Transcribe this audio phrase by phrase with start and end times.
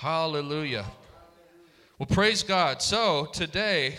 [0.00, 0.86] Hallelujah.
[1.98, 2.80] Well, praise God.
[2.80, 3.96] So today,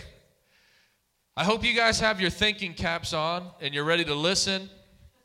[1.36, 4.68] I hope you guys have your thinking caps on and you're ready to listen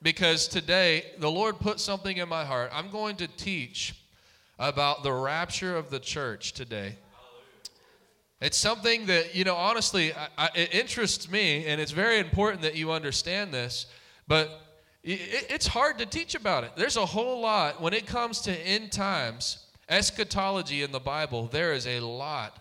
[0.03, 2.69] because today the Lord put something in my heart.
[2.71, 3.95] I'm going to teach
[4.59, 6.99] about the rapture of the church today.
[8.39, 12.61] It's something that, you know, honestly, I, I, it interests me, and it's very important
[12.61, 13.87] that you understand this,
[14.27, 14.61] but
[15.03, 16.73] it, it's hard to teach about it.
[16.75, 21.73] There's a whole lot, when it comes to end times, eschatology in the Bible, there
[21.73, 22.59] is a lot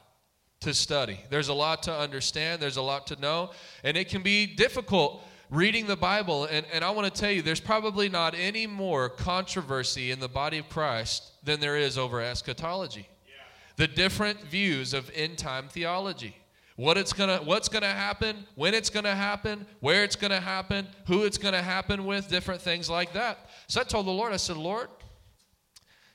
[0.60, 1.20] to study.
[1.30, 3.50] There's a lot to understand, there's a lot to know,
[3.84, 6.44] and it can be difficult reading the Bible.
[6.46, 10.28] And, and I want to tell you, there's probably not any more controversy in the
[10.28, 13.08] body of Christ than there is over eschatology.
[13.26, 13.34] Yeah.
[13.76, 16.36] The different views of end time theology.
[16.76, 21.24] What it's gonna, what's gonna happen, when it's gonna happen, where it's gonna happen, who
[21.24, 23.48] it's gonna happen with, different things like that.
[23.66, 24.88] So I told the Lord, I said, Lord,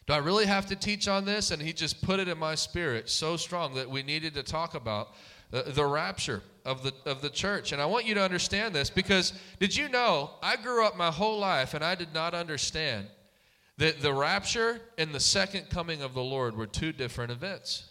[0.08, 1.52] do I really have to teach on this?
[1.52, 4.74] And He just put it in my spirit so strong that we needed to talk
[4.74, 5.10] about
[5.52, 7.72] the, the rapture of the of the church.
[7.72, 11.12] And I want you to understand this because did you know I grew up my
[11.12, 13.08] whole life and I did not understand
[13.78, 17.90] that the rapture and the second coming of the Lord were two different events.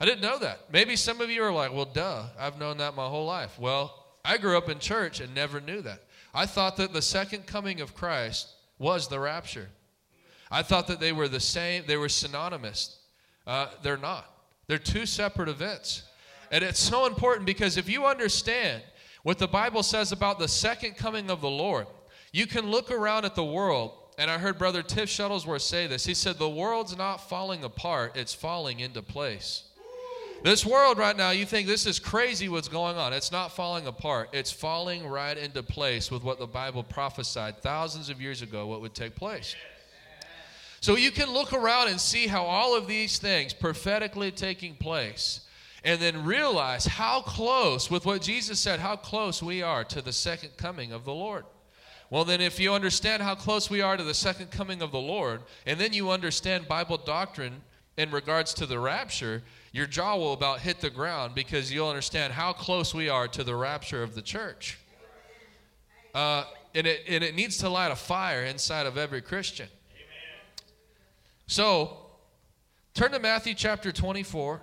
[0.00, 0.60] I didn't know that.
[0.70, 3.58] Maybe some of you are like, well, duh, I've known that my whole life.
[3.58, 6.02] Well, I grew up in church and never knew that.
[6.34, 9.70] I thought that the second coming of Christ was the rapture.
[10.50, 12.98] I thought that they were the same, they were synonymous.
[13.46, 14.30] Uh, they're not,
[14.66, 16.02] they're two separate events.
[16.50, 18.82] And it's so important because if you understand
[19.22, 21.86] what the Bible says about the second coming of the Lord,
[22.32, 23.92] you can look around at the world.
[24.18, 26.04] And I heard Brother Tiff Shuttlesworth say this.
[26.04, 29.64] He said, The world's not falling apart, it's falling into place.
[30.42, 33.12] This world right now, you think this is crazy what's going on.
[33.12, 38.08] It's not falling apart, it's falling right into place with what the Bible prophesied thousands
[38.08, 39.56] of years ago what would take place.
[40.80, 45.40] So you can look around and see how all of these things prophetically taking place
[45.84, 50.12] and then realize how close, with what Jesus said, how close we are to the
[50.12, 51.44] second coming of the Lord.
[52.10, 55.00] Well, then, if you understand how close we are to the second coming of the
[55.00, 57.60] Lord, and then you understand Bible doctrine
[57.98, 62.32] in regards to the rapture, your jaw will about hit the ground because you'll understand
[62.32, 64.78] how close we are to the rapture of the church.
[66.14, 66.44] Uh,
[66.74, 69.68] and, it, and it needs to light a fire inside of every Christian.
[71.50, 71.96] So,
[72.92, 74.60] turn to Matthew chapter 24.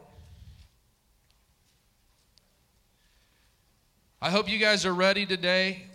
[4.21, 5.87] I hope you guys are ready today.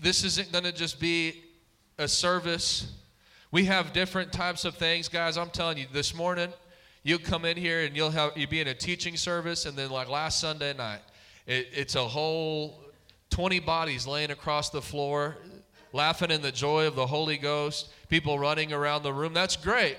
[0.00, 1.44] This isn't going to just be
[1.98, 2.90] a service.
[3.50, 5.36] We have different types of things, guys.
[5.36, 6.50] I'm telling you, this morning,
[7.02, 9.90] you'll come in here and you'll have you be in a teaching service, and then
[9.90, 11.02] like last Sunday night,
[11.46, 12.80] it, it's a whole
[13.28, 15.36] 20 bodies laying across the floor,
[15.92, 19.34] laughing in the joy of the Holy Ghost, people running around the room.
[19.34, 19.98] That's great.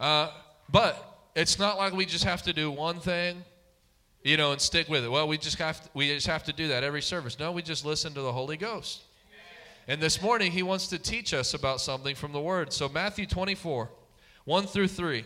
[0.00, 0.30] Uh,
[0.70, 3.44] but it's not like we just have to do one thing,
[4.24, 5.10] you know, and stick with it.
[5.10, 7.38] Well, we just have to, we just have to do that every service.
[7.38, 9.02] No, we just listen to the Holy Ghost.
[9.86, 12.72] And this morning, he wants to teach us about something from the Word.
[12.72, 13.90] So, Matthew 24,
[14.44, 15.24] 1 through 3.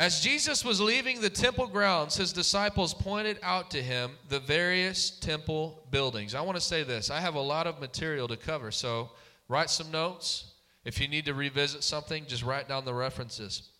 [0.00, 5.10] As Jesus was leaving the temple grounds, his disciples pointed out to him the various
[5.10, 6.36] temple buildings.
[6.36, 9.10] I want to say this I have a lot of material to cover, so
[9.48, 10.52] write some notes,
[10.84, 13.70] if you need to revisit something, just write down the references.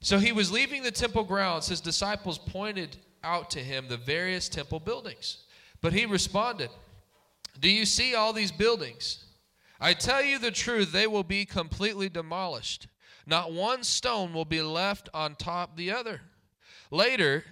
[0.00, 1.68] So he was leaving the temple grounds.
[1.68, 5.44] His disciples pointed out to him the various temple buildings.
[5.80, 6.70] But he responded,
[7.60, 9.24] Do you see all these buildings?
[9.80, 12.88] I tell you the truth, they will be completely demolished.
[13.26, 16.20] Not one stone will be left on top the other.
[16.90, 17.44] Later,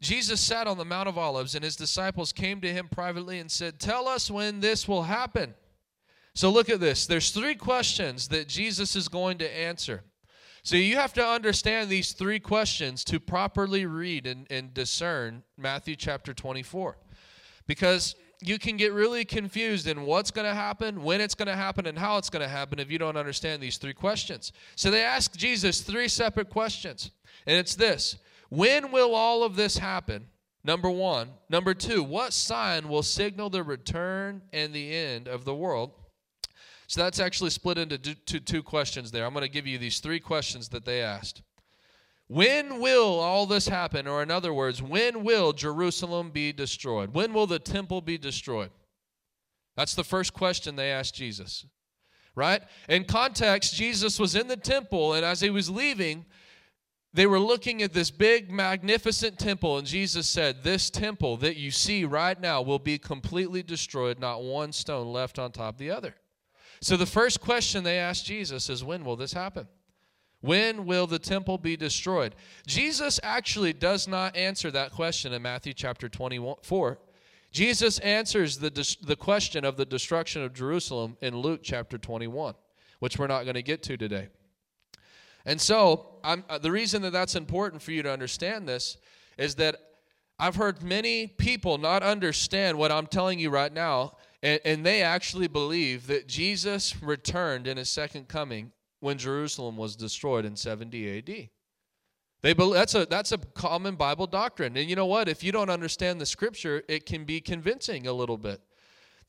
[0.00, 3.50] Jesus sat on the Mount of Olives, and his disciples came to him privately and
[3.50, 5.54] said, Tell us when this will happen
[6.34, 7.06] so look at this.
[7.06, 10.02] There's three questions that Jesus is going to answer.
[10.64, 15.96] So you have to understand these three questions to properly read and, and discern Matthew
[15.96, 16.96] chapter 24.
[17.66, 21.56] Because you can get really confused in what's going to happen, when it's going to
[21.56, 24.52] happen, and how it's going to happen if you don't understand these three questions.
[24.76, 27.10] So they ask Jesus three separate questions.
[27.46, 28.16] And it's this
[28.48, 30.28] When will all of this happen?
[30.64, 31.30] Number one.
[31.48, 35.92] Number two, what sign will signal the return and the end of the world?
[36.92, 39.24] So that's actually split into two, questions there.
[39.24, 41.40] I'm going to give you these three questions that they asked.
[42.28, 44.06] When will all this happen?
[44.06, 47.14] Or, in other words, when will Jerusalem be destroyed?
[47.14, 48.72] When will the temple be destroyed?
[49.74, 51.64] That's the first question they asked Jesus.
[52.34, 52.60] Right?
[52.90, 56.26] In context, Jesus was in the temple, and as he was leaving,
[57.14, 61.70] they were looking at this big, magnificent temple, and Jesus said, This temple that you
[61.70, 65.90] see right now will be completely destroyed, not one stone left on top of the
[65.90, 66.16] other.
[66.82, 69.68] So the first question they asked Jesus is, When will this happen?
[70.40, 72.34] When will the temple be destroyed?
[72.66, 76.98] Jesus actually does not answer that question in Matthew chapter 24.
[77.52, 82.54] Jesus answers the, the question of the destruction of Jerusalem in Luke chapter 21,
[82.98, 84.28] which we're not going to get to today.
[85.44, 88.96] And so, I'm, uh, the reason that that's important for you to understand this
[89.38, 89.76] is that
[90.40, 95.02] I've heard many people not understand what I'm telling you right now, and, and they
[95.02, 101.18] actually believe that Jesus returned in his second coming when Jerusalem was destroyed in 70
[101.18, 101.48] AD.
[102.42, 105.28] They believe, that's a that's a common Bible doctrine, and you know what?
[105.28, 108.60] If you don't understand the Scripture, it can be convincing a little bit.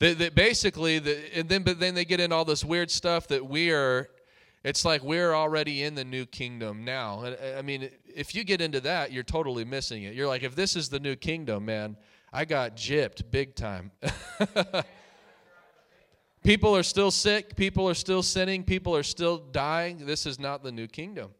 [0.00, 3.28] That, that basically, the, and then but then they get in all this weird stuff
[3.28, 4.08] that we are
[4.64, 7.22] it's like we're already in the new kingdom now.
[7.56, 10.14] I mean, if you get into that, you're totally missing it.
[10.14, 11.98] You're like, if this is the new kingdom, man,
[12.32, 13.92] I got gypped big time.
[16.44, 17.56] people are still sick.
[17.56, 18.62] People are still sinning.
[18.62, 20.06] People are still dying.
[20.06, 21.30] This is not the new kingdom.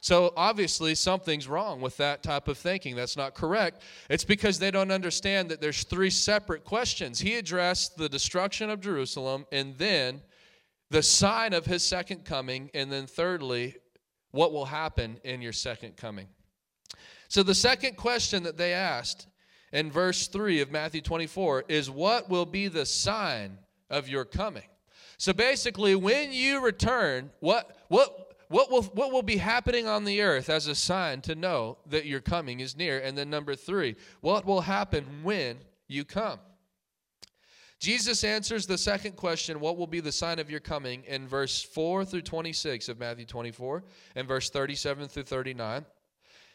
[0.00, 2.94] So obviously something's wrong with that type of thinking.
[2.94, 3.82] That's not correct.
[4.08, 7.18] It's because they don't understand that there's three separate questions.
[7.18, 10.22] He addressed the destruction of Jerusalem and then
[10.90, 13.74] the sign of his second coming, and then thirdly,
[14.30, 16.28] what will happen in your second coming.
[17.28, 19.26] So, the second question that they asked
[19.72, 23.58] in verse 3 of Matthew 24 is, What will be the sign
[23.90, 24.64] of your coming?
[25.18, 30.20] So, basically, when you return, what, what, what, will, what will be happening on the
[30.20, 32.98] earth as a sign to know that your coming is near?
[32.98, 36.38] And then, number three, what will happen when you come?
[37.78, 41.04] Jesus answers the second question, What will be the sign of your coming?
[41.04, 43.84] in verse 4 through 26 of Matthew 24,
[44.14, 45.84] and verse 37 through 39.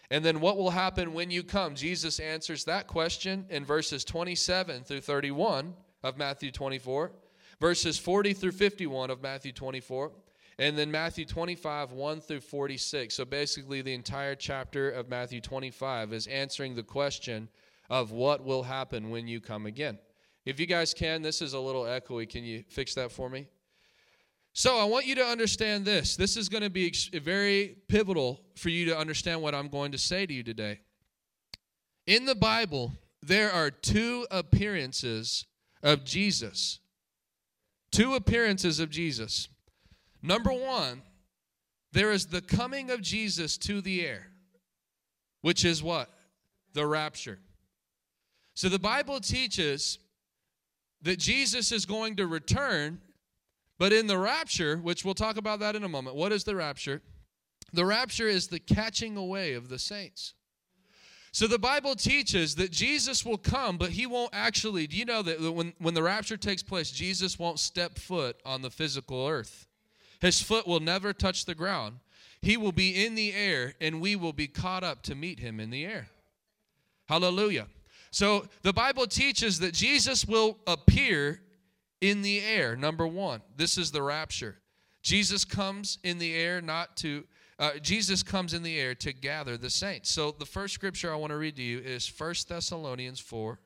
[0.09, 1.75] And then what will happen when you come?
[1.75, 5.73] Jesus answers that question in verses 27 through 31
[6.03, 7.11] of Matthew 24,
[7.59, 10.11] verses 40 through 51 of Matthew 24,
[10.59, 13.15] and then Matthew 25, 1 through 46.
[13.15, 17.49] So basically, the entire chapter of Matthew 25 is answering the question
[17.89, 19.97] of what will happen when you come again.
[20.45, 22.27] If you guys can, this is a little echoey.
[22.27, 23.47] Can you fix that for me?
[24.53, 26.15] So I want you to understand this.
[26.15, 29.97] This is going to be very pivotal for you to understand what I'm going to
[29.97, 30.81] say to you today.
[32.05, 35.45] In the Bible, there are two appearances
[35.83, 36.79] of Jesus.
[37.91, 39.47] Two appearances of Jesus.
[40.21, 41.01] Number one,
[41.91, 44.27] there is the coming of Jesus to the air,
[45.41, 46.09] which is what?
[46.73, 47.39] The rapture.
[48.53, 49.99] So the Bible teaches
[51.01, 53.01] that Jesus is going to return,
[53.79, 56.55] but in the rapture, which we'll talk about that in a moment, what is the
[56.55, 57.01] rapture?
[57.73, 60.33] The rapture is the catching away of the saints.
[61.33, 64.85] So the Bible teaches that Jesus will come, but he won't actually.
[64.85, 68.61] Do you know that when, when the rapture takes place, Jesus won't step foot on
[68.61, 69.65] the physical earth?
[70.19, 71.99] His foot will never touch the ground.
[72.41, 75.59] He will be in the air, and we will be caught up to meet him
[75.59, 76.07] in the air.
[77.07, 77.67] Hallelujah.
[78.11, 81.41] So the Bible teaches that Jesus will appear
[82.01, 83.41] in the air, number one.
[83.55, 84.57] This is the rapture.
[85.01, 87.23] Jesus comes in the air not to,
[87.61, 90.09] uh, Jesus comes in the air to gather the saints.
[90.09, 93.59] So the first scripture I want to read to you is 1 Thessalonians 4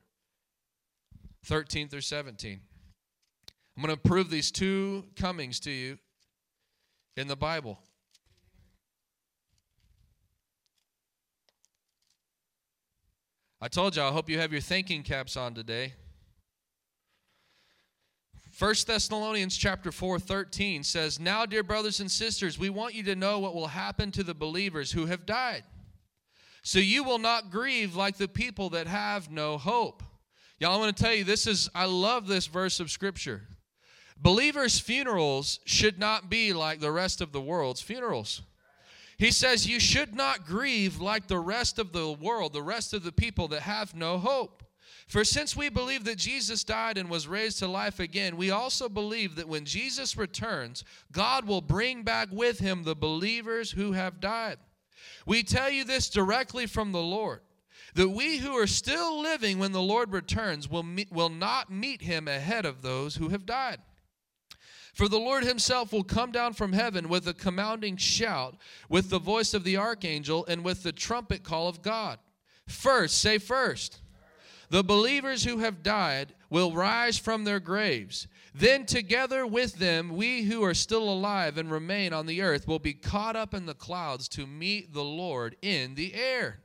[1.46, 2.60] 13 through 17.
[3.76, 5.96] I'm going to prove these two comings to you
[7.16, 7.78] in the Bible.
[13.62, 15.94] I told you, I hope you have your thinking caps on today.
[18.58, 23.14] 1 Thessalonians chapter 4 13 says, Now, dear brothers and sisters, we want you to
[23.14, 25.62] know what will happen to the believers who have died.
[26.62, 30.02] So you will not grieve like the people that have no hope.
[30.58, 33.42] Y'all, I'm going to tell you, this is, I love this verse of Scripture.
[34.16, 38.40] Believers' funerals should not be like the rest of the world's funerals.
[39.18, 43.04] He says, You should not grieve like the rest of the world, the rest of
[43.04, 44.62] the people that have no hope.
[45.06, 48.88] For since we believe that Jesus died and was raised to life again, we also
[48.88, 50.82] believe that when Jesus returns,
[51.12, 54.58] God will bring back with him the believers who have died.
[55.24, 57.40] We tell you this directly from the Lord
[57.94, 62.02] that we who are still living when the Lord returns will, meet, will not meet
[62.02, 63.78] him ahead of those who have died.
[64.92, 68.56] For the Lord himself will come down from heaven with a commanding shout,
[68.88, 72.18] with the voice of the archangel, and with the trumpet call of God.
[72.66, 74.00] First, say first.
[74.70, 78.26] The believers who have died will rise from their graves.
[78.54, 82.78] Then, together with them, we who are still alive and remain on the earth will
[82.78, 86.60] be caught up in the clouds to meet the Lord in the air.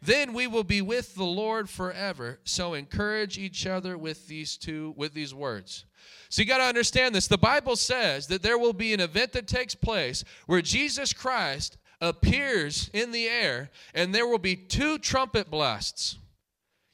[0.00, 2.38] Then we will be with the Lord forever.
[2.44, 5.86] So encourage each other with these two with these words.
[6.28, 7.26] So you got to understand this.
[7.26, 11.78] The Bible says that there will be an event that takes place where Jesus Christ
[12.00, 16.18] appears in the air and there will be two trumpet blasts.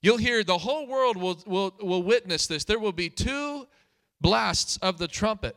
[0.05, 2.65] You'll hear the whole world will, will, will witness this.
[2.65, 3.67] There will be two
[4.21, 5.57] blasts of the trumpet.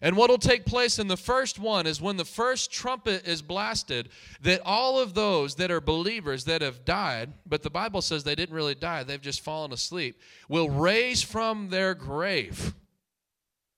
[0.00, 3.42] And what will take place in the first one is when the first trumpet is
[3.42, 4.10] blasted,
[4.42, 8.36] that all of those that are believers that have died, but the Bible says they
[8.36, 12.74] didn't really die, they've just fallen asleep, will raise from their grave.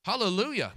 [0.05, 0.73] Hallelujah.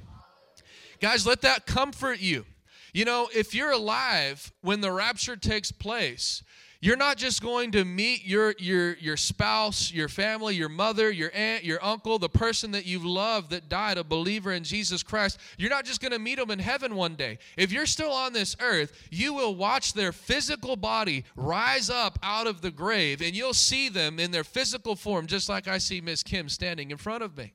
[1.01, 2.45] Guys, let that comfort you.
[2.93, 6.43] You know, if you're alive when the rapture takes place,
[6.83, 11.31] you're not just going to meet your your your spouse, your family, your mother, your
[11.33, 15.39] aunt, your uncle, the person that you've loved that died, a believer in Jesus Christ.
[15.57, 17.39] You're not just going to meet them in heaven one day.
[17.55, 22.47] If you're still on this earth, you will watch their physical body rise up out
[22.47, 26.01] of the grave and you'll see them in their physical form just like I see
[26.01, 27.53] Miss Kim standing in front of me.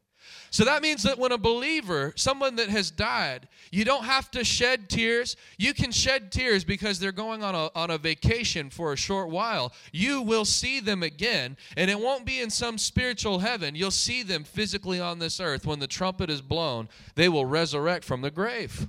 [0.50, 4.44] So that means that when a believer, someone that has died, you don't have to
[4.44, 5.36] shed tears.
[5.58, 9.28] You can shed tears because they're going on a, on a vacation for a short
[9.28, 9.72] while.
[9.92, 13.74] You will see them again, and it won't be in some spiritual heaven.
[13.74, 15.66] You'll see them physically on this earth.
[15.66, 18.88] When the trumpet is blown, they will resurrect from the grave.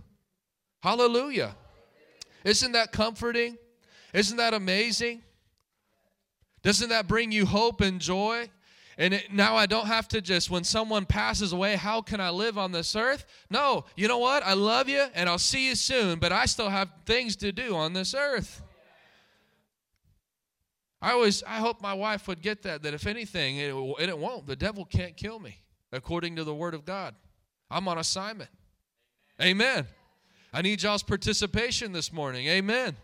[0.81, 1.55] Hallelujah.
[2.45, 3.57] Isn't that comforting?
[4.13, 5.21] Isn't that amazing?
[6.61, 8.49] Doesn't that bring you hope and joy?
[8.99, 12.31] And it, now I don't have to just, when someone passes away, how can I
[12.31, 13.25] live on this earth?
[13.49, 14.43] No, you know what?
[14.43, 17.77] I love you and I'll see you soon, but I still have things to do
[17.77, 18.61] on this earth.
[21.01, 24.19] I always, I hope my wife would get that, that if anything, it, and it
[24.19, 25.61] won't, the devil can't kill me,
[25.93, 27.15] according to the word of God.
[27.71, 28.49] I'm on assignment.
[29.41, 29.87] Amen.
[30.51, 32.47] I need y'all's participation this morning.
[32.47, 32.97] Amen.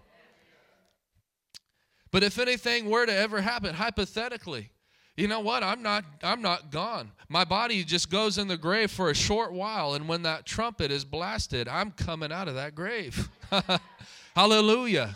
[2.11, 4.71] But if anything were to ever happen, hypothetically,
[5.17, 5.63] you know what?
[5.63, 7.11] I'm not i'm not gone.
[7.29, 10.91] My body just goes in the grave for a short while and when that trumpet
[10.91, 13.29] is blasted i'm coming out of that grave.
[14.35, 15.15] Hallelujah.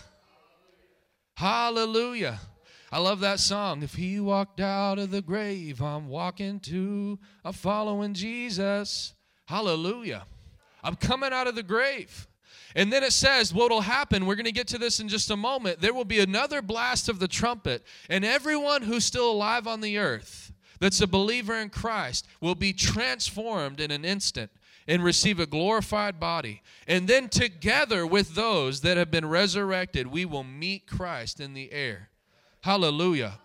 [1.35, 2.39] Hallelujah.
[2.91, 3.83] I love that song.
[3.83, 9.13] If he walked out of the grave i'm walking to i'm following jesus.
[9.45, 10.25] Hallelujah.
[10.83, 12.27] I'm coming out of the grave
[12.75, 15.31] and then it says what will happen, we're going to get to this in just
[15.31, 15.81] a moment.
[15.81, 19.97] There will be another blast of the trumpet, and everyone who's still alive on the
[19.97, 24.51] earth that's a believer in Christ will be transformed in an instant
[24.87, 26.61] and receive a glorified body.
[26.87, 31.71] And then together with those that have been resurrected, we will meet Christ in the
[31.71, 32.09] air.
[32.61, 33.39] Hallelujah.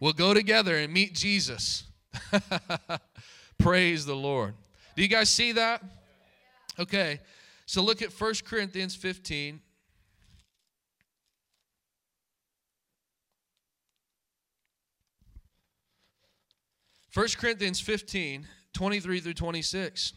[0.00, 1.84] We'll go together and meet Jesus.
[3.58, 4.54] Praise the Lord.
[4.96, 5.82] Do you guys see that?
[6.78, 7.20] Okay.
[7.72, 9.58] So look at 1 Corinthians 15.
[17.08, 20.12] First Corinthians 15, 23 through 26.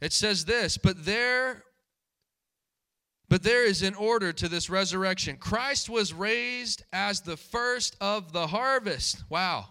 [0.00, 1.64] It says this, but there
[3.28, 5.36] but there is an order to this resurrection.
[5.36, 9.22] Christ was raised as the first of the harvest.
[9.28, 9.66] Wow.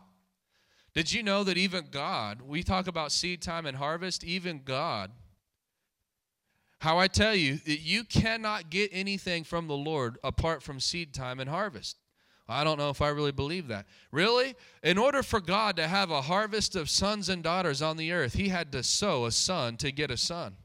[0.97, 5.11] Did you know that even God, we talk about seed time and harvest, even God,
[6.79, 11.13] how I tell you that you cannot get anything from the Lord apart from seed
[11.13, 11.97] time and harvest.
[12.49, 13.85] I don't know if I really believe that.
[14.11, 14.55] Really?
[14.81, 18.33] In order for God to have a harvest of sons and daughters on the earth,
[18.33, 20.55] he had to sow a son to get a son.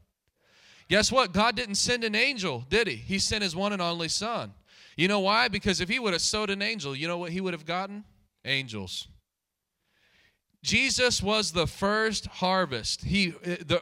[0.89, 1.31] Guess what?
[1.31, 2.95] God didn't send an angel, did he?
[2.95, 4.53] He sent his one and only son.
[4.97, 5.47] You know why?
[5.47, 8.03] Because if he would have sowed an angel, you know what he would have gotten?
[8.43, 9.09] Angels.
[10.63, 13.33] Jesus was the first harvest he,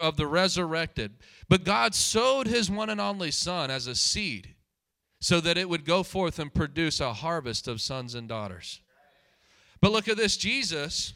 [0.01, 1.13] of the resurrected.
[1.47, 4.55] But God sowed his one and only Son as a seed
[5.19, 8.81] so that it would go forth and produce a harvest of sons and daughters.
[9.79, 11.13] But look at this Jesus,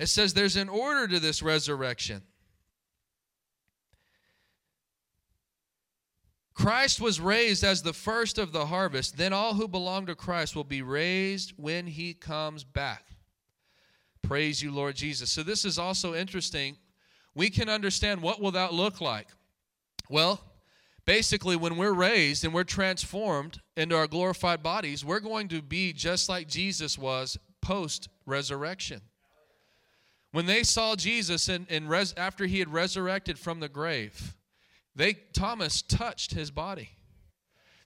[0.00, 2.22] it says there's an order to this resurrection.
[6.54, 9.16] Christ was raised as the first of the harvest.
[9.16, 13.07] Then all who belong to Christ will be raised when he comes back.
[14.28, 15.30] Praise you, Lord Jesus.
[15.30, 16.76] So this is also interesting.
[17.34, 19.28] We can understand what will that look like?
[20.10, 20.38] Well,
[21.06, 25.94] basically when we're raised and we're transformed into our glorified bodies, we're going to be
[25.94, 29.00] just like Jesus was post resurrection.
[30.32, 34.36] When they saw Jesus and, and res, after he had resurrected from the grave,
[34.94, 36.90] they Thomas touched his body.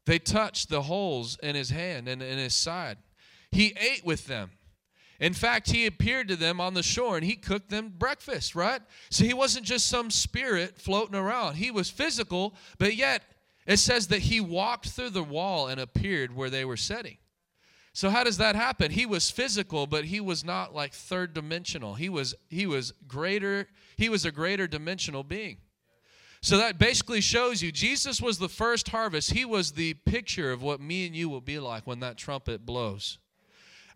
[0.06, 2.98] They touched the holes in his hand and in his side.
[3.52, 4.50] He ate with them.
[5.22, 8.82] In fact, he appeared to them on the shore and he cooked them breakfast, right?
[9.08, 11.54] So he wasn't just some spirit floating around.
[11.54, 13.22] He was physical, but yet
[13.64, 17.18] it says that he walked through the wall and appeared where they were sitting.
[17.92, 18.90] So how does that happen?
[18.90, 21.94] He was physical, but he was not like third dimensional.
[21.94, 25.58] He was he was greater, he was a greater dimensional being.
[26.40, 29.32] So that basically shows you Jesus was the first harvest.
[29.32, 32.66] He was the picture of what me and you will be like when that trumpet
[32.66, 33.18] blows.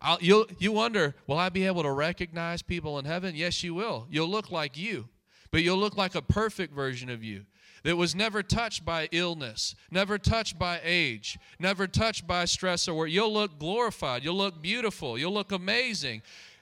[0.01, 3.35] I'll, you'll, you wonder, will I be able to recognize people in heaven?
[3.35, 4.07] Yes, you will.
[4.09, 5.07] You'll look like you,
[5.51, 7.45] but you'll look like a perfect version of you
[7.83, 12.95] that was never touched by illness, never touched by age, never touched by stress or
[12.95, 13.09] work.
[13.09, 14.23] You'll look glorified.
[14.23, 15.17] You'll look beautiful.
[15.17, 16.21] You'll look amazing.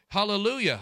[0.09, 0.81] Hallelujah.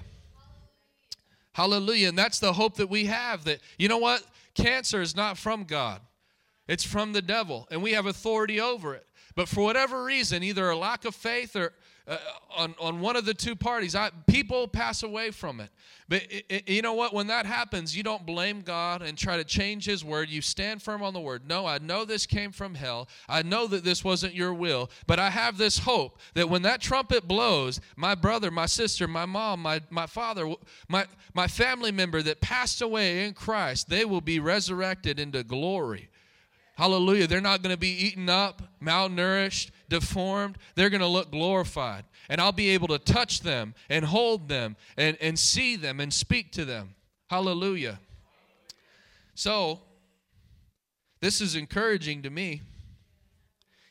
[1.53, 2.09] Hallelujah.
[2.09, 4.23] And that's the hope that we have that, you know what?
[4.55, 6.01] Cancer is not from God,
[6.67, 9.05] it's from the devil, and we have authority over it.
[9.35, 11.73] But for whatever reason, either a lack of faith or
[12.05, 12.17] uh,
[12.57, 15.69] on, on one of the two parties, I, people pass away from it.
[16.09, 17.13] But it, it, you know what?
[17.13, 20.29] When that happens, you don't blame God and try to change His word.
[20.29, 21.47] You stand firm on the word.
[21.47, 23.07] No, I know this came from hell.
[23.29, 24.91] I know that this wasn't your will.
[25.07, 29.25] But I have this hope that when that trumpet blows, my brother, my sister, my
[29.25, 30.53] mom, my, my father,
[30.89, 36.09] my, my family member that passed away in Christ, they will be resurrected into glory.
[36.75, 37.27] Hallelujah.
[37.27, 40.57] They're not going to be eaten up, malnourished, deformed.
[40.75, 42.03] They're going to look glorified.
[42.29, 46.11] And I'll be able to touch them and hold them and, and see them and
[46.11, 46.95] speak to them.
[47.29, 47.99] Hallelujah.
[49.35, 49.81] So,
[51.21, 52.61] this is encouraging to me.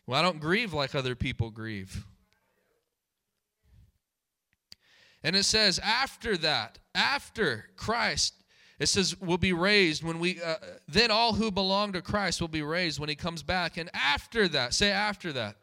[0.06, 2.04] Well, I don't grieve like other people grieve.
[5.22, 8.34] And it says, after that, after Christ
[8.82, 10.56] it says, will be raised when we, uh,
[10.88, 13.76] then all who belong to Christ will be raised when he comes back.
[13.76, 15.56] And after that, say after that.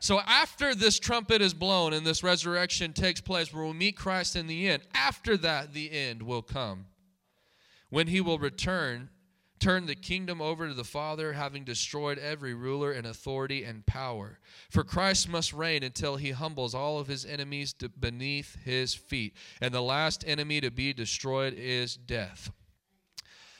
[0.00, 4.34] So after this trumpet is blown and this resurrection takes place, where we meet Christ
[4.34, 6.86] in the end, after that, the end will come.
[7.88, 9.10] When he will return
[9.60, 14.38] Turn the kingdom over to the Father, having destroyed every ruler and authority and power.
[14.70, 19.36] For Christ must reign until he humbles all of his enemies beneath his feet.
[19.60, 22.50] And the last enemy to be destroyed is death.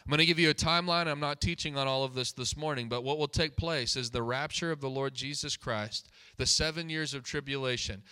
[0.06, 1.06] I'm going to give you a timeline.
[1.06, 4.10] I'm not teaching on all of this this morning, but what will take place is
[4.10, 6.08] the rapture of the Lord Jesus Christ,
[6.40, 8.02] the seven years of tribulation.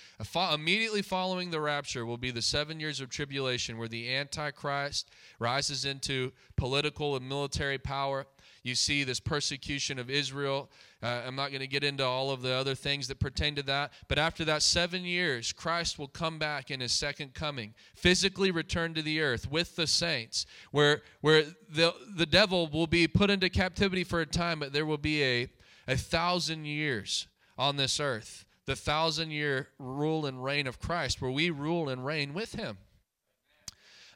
[0.53, 5.87] Immediately following the rapture will be the seven years of tribulation where the Antichrist rises
[5.87, 8.27] into political and military power.
[8.63, 10.69] You see this persecution of Israel.
[11.03, 13.63] Uh, I'm not going to get into all of the other things that pertain to
[13.63, 13.95] that.
[14.09, 18.93] But after that seven years, Christ will come back in his second coming, physically return
[18.93, 23.49] to the earth with the saints, where, where the, the devil will be put into
[23.49, 25.49] captivity for a time, but there will be a,
[25.87, 27.27] a thousand years
[27.59, 28.47] on this earth.
[28.67, 32.79] The thousand year rule and reign of Christ, where we rule and reign with him.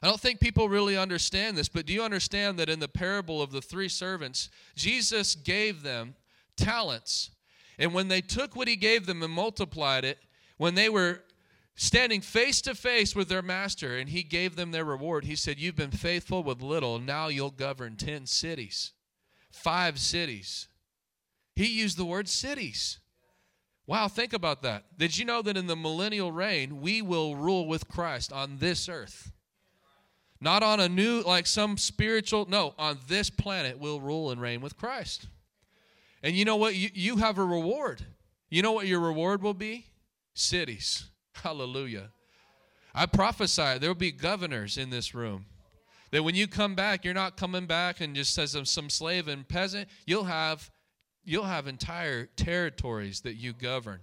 [0.01, 3.41] I don't think people really understand this, but do you understand that in the parable
[3.41, 6.15] of the three servants, Jesus gave them
[6.57, 7.31] talents.
[7.79, 10.19] And when they took what he gave them and multiplied it,
[10.57, 11.23] when they were
[11.75, 15.59] standing face to face with their master and he gave them their reward, he said,
[15.59, 18.91] You've been faithful with little, now you'll govern 10 cities,
[19.51, 20.67] five cities.
[21.55, 22.99] He used the word cities.
[23.85, 24.85] Wow, think about that.
[24.97, 28.87] Did you know that in the millennial reign, we will rule with Christ on this
[28.87, 29.31] earth?
[30.39, 34.61] Not on a new, like some spiritual, no, on this planet we'll rule and reign
[34.61, 35.27] with Christ.
[36.21, 36.75] And you know what?
[36.75, 38.05] You, you have a reward.
[38.49, 39.87] You know what your reward will be?
[40.33, 41.05] Cities.
[41.33, 42.11] Hallelujah.
[42.95, 45.45] I prophesy there will be governors in this room.
[46.11, 49.47] That when you come back, you're not coming back and just as some slave and
[49.47, 49.89] peasant.
[50.05, 50.69] You'll have
[51.23, 54.01] you'll have entire territories that you govern.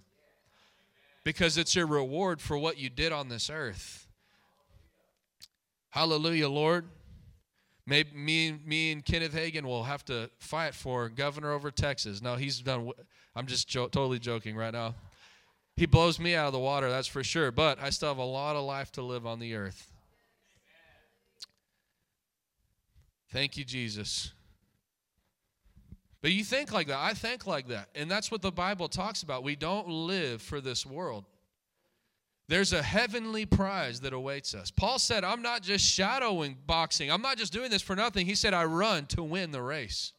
[1.23, 4.09] Because it's your reward for what you did on this earth.
[5.91, 6.87] Hallelujah, Lord.
[7.87, 12.23] Maybe me, me and Kenneth Hagin will have to fight for governor over Texas.
[12.23, 12.93] No, he's done.
[13.35, 14.95] I'm just jo- totally joking right now.
[15.77, 17.51] He blows me out of the water, that's for sure.
[17.51, 19.91] But I still have a lot of life to live on the earth.
[23.33, 24.33] Thank you, Jesus.
[26.23, 26.99] But you think like that.
[26.99, 27.89] I think like that.
[27.95, 29.43] And that's what the Bible talks about.
[29.43, 31.25] We don't live for this world.
[32.47, 34.71] There's a heavenly prize that awaits us.
[34.71, 37.11] Paul said, I'm not just shadowing boxing.
[37.11, 38.27] I'm not just doing this for nothing.
[38.27, 40.13] He said, I run to win the race.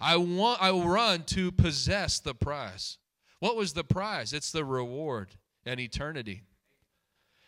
[0.00, 2.98] I want I run to possess the prize.
[3.40, 4.32] What was the prize?
[4.32, 5.30] It's the reward
[5.66, 6.42] and eternity.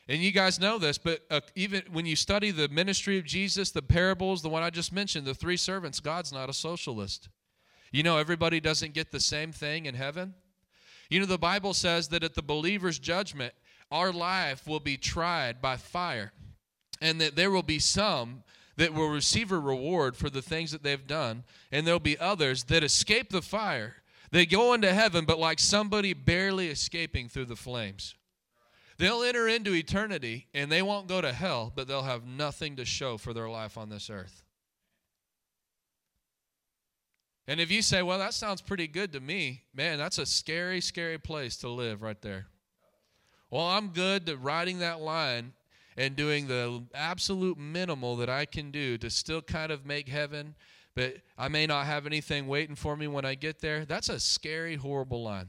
[0.08, 3.70] And you guys know this, but uh, even when you study the ministry of Jesus,
[3.70, 7.28] the parables, the one I just mentioned, the three servants, God's not a socialist.
[7.92, 10.34] You know, everybody doesn't get the same thing in heaven.
[11.10, 13.54] You know, the Bible says that at the believer's judgment,
[13.90, 16.32] our life will be tried by fire,
[17.00, 18.42] and that there will be some
[18.76, 22.64] that will receive a reward for the things that they've done, and there'll be others
[22.64, 23.96] that escape the fire
[24.32, 28.14] They go into heaven, but like somebody barely escaping through the flames.
[28.96, 32.84] They'll enter into eternity and they won't go to hell, but they'll have nothing to
[32.86, 34.44] show for their life on this earth.
[37.48, 40.80] And if you say, well, that sounds pretty good to me, man, that's a scary,
[40.80, 42.46] scary place to live right there.
[43.50, 45.52] Well, I'm good to riding that line
[45.96, 50.54] and doing the absolute minimal that I can do to still kind of make heaven,
[50.94, 53.84] but I may not have anything waiting for me when I get there.
[53.84, 55.48] That's a scary, horrible line.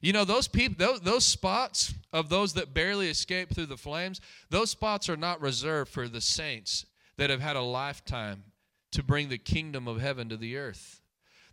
[0.00, 4.20] You know, those people, those, those spots of those that barely escape through the flames,
[4.50, 6.84] those spots are not reserved for the saints
[7.16, 8.42] that have had a lifetime
[8.90, 11.01] to bring the kingdom of heaven to the earth.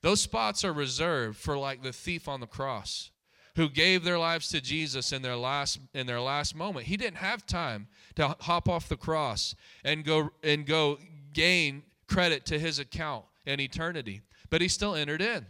[0.02, 3.12] Those spots are reserved for like the thief on the cross
[3.56, 6.86] who gave their lives to Jesus in their last in their last moment.
[6.86, 10.98] He didn't have time to hop off the cross and go and go
[11.34, 14.22] gain credit to his account in eternity.
[14.50, 15.46] But he still entered in.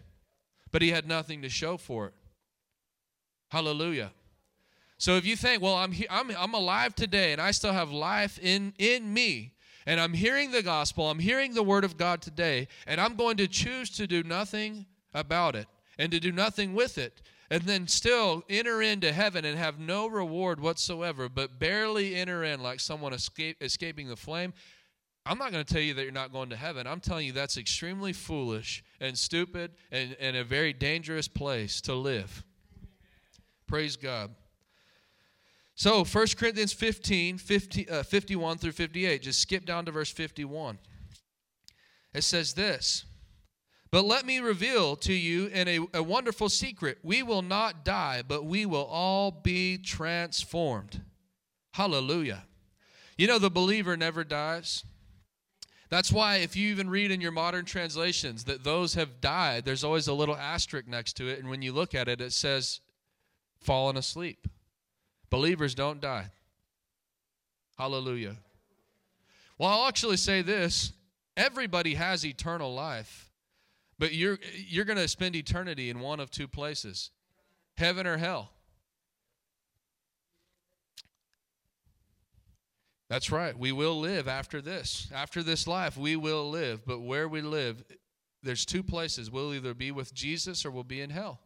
[0.71, 2.13] But he had nothing to show for it.
[3.49, 4.11] Hallelujah.
[4.97, 8.37] So if you think, well, I'm, I'm, I'm alive today and I still have life
[8.39, 9.53] in, in me,
[9.85, 13.37] and I'm hearing the gospel, I'm hearing the word of God today, and I'm going
[13.37, 17.87] to choose to do nothing about it and to do nothing with it, and then
[17.87, 23.13] still enter into heaven and have no reward whatsoever, but barely enter in like someone
[23.13, 24.53] escape, escaping the flame.
[25.25, 26.87] I'm not going to tell you that you're not going to heaven.
[26.87, 31.93] I'm telling you that's extremely foolish and stupid and, and a very dangerous place to
[31.93, 32.43] live.
[33.67, 34.33] Praise God.
[35.79, 39.21] So 1 Corinthians 15, 50, uh, 51 through 58.
[39.21, 40.77] Just skip down to verse 51.
[42.13, 43.05] It says this.
[43.89, 46.97] But let me reveal to you in a, a wonderful secret.
[47.01, 51.01] We will not die, but we will all be transformed.
[51.71, 52.43] Hallelujah.
[53.17, 54.83] You know, the believer never dies.
[55.89, 59.85] That's why, if you even read in your modern translations that those have died, there's
[59.85, 61.39] always a little asterisk next to it.
[61.39, 62.81] And when you look at it, it says,
[63.61, 64.45] fallen asleep.
[65.29, 66.27] Believers don't die.
[67.77, 68.35] Hallelujah.
[69.57, 70.93] Well, I'll actually say this
[71.37, 73.29] everybody has eternal life,
[73.97, 77.11] but you're, you're going to spend eternity in one of two places
[77.77, 78.51] heaven or hell.
[83.09, 83.57] That's right.
[83.57, 85.09] We will live after this.
[85.13, 86.85] After this life, we will live.
[86.85, 87.83] But where we live,
[88.43, 89.31] there's two places.
[89.31, 91.39] We'll either be with Jesus or we'll be in hell.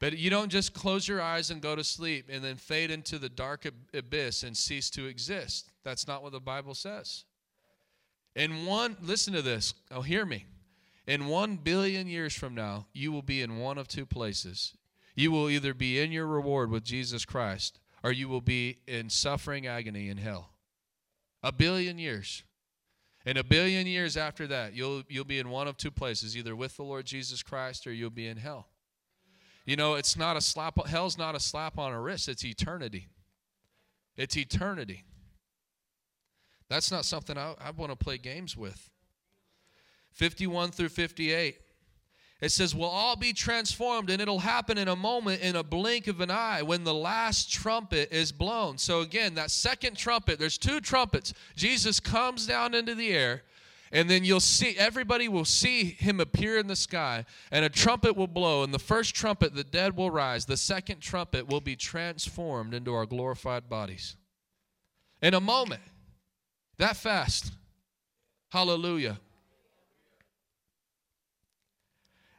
[0.00, 3.18] But you don't just close your eyes and go to sleep and then fade into
[3.18, 5.70] the dark abyss and cease to exist.
[5.82, 7.24] That's not what the Bible says.
[8.36, 9.74] In one, listen to this.
[9.90, 10.46] Oh, hear me.
[11.06, 14.74] In one billion years from now, you will be in one of two places.
[15.16, 19.10] You will either be in your reward with Jesus Christ or you will be in
[19.10, 20.50] suffering agony in hell.
[21.42, 22.44] A billion years.
[23.26, 26.54] And a billion years after that, you'll, you'll be in one of two places, either
[26.54, 28.68] with the Lord Jesus Christ or you'll be in hell.
[29.68, 33.08] You know, it's not a slap, hell's not a slap on a wrist, it's eternity.
[34.16, 35.04] It's eternity.
[36.70, 38.88] That's not something I, I want to play games with.
[40.12, 41.58] 51 through 58.
[42.40, 46.06] It says, We'll all be transformed, and it'll happen in a moment, in a blink
[46.06, 48.78] of an eye, when the last trumpet is blown.
[48.78, 51.34] So, again, that second trumpet, there's two trumpets.
[51.56, 53.42] Jesus comes down into the air,
[53.92, 58.16] and then you'll see, everybody will see him appear in the sky, and a trumpet
[58.16, 58.62] will blow.
[58.62, 60.44] And the first trumpet, the dead will rise.
[60.44, 64.16] The second trumpet will be transformed into our glorified bodies.
[65.22, 65.82] In a moment,
[66.76, 67.52] that fast.
[68.50, 69.18] Hallelujah.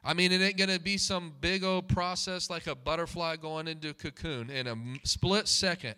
[0.04, 3.68] I mean, it ain't going to be some big old process like a butterfly going
[3.68, 4.50] into a cocoon.
[4.50, 5.96] In a split second,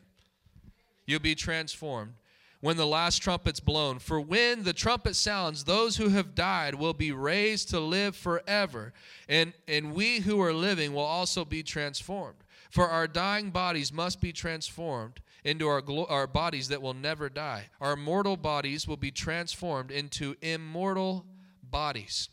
[1.05, 2.13] you'll be transformed
[2.61, 3.99] when the last trumpet's blown.
[3.99, 8.93] For when the trumpet sounds, those who have died will be raised to live forever,
[9.27, 12.37] and, and we who are living will also be transformed.
[12.69, 17.65] For our dying bodies must be transformed into our, our bodies that will never die.
[17.81, 21.25] Our mortal bodies will be transformed into immortal
[21.63, 22.29] bodies.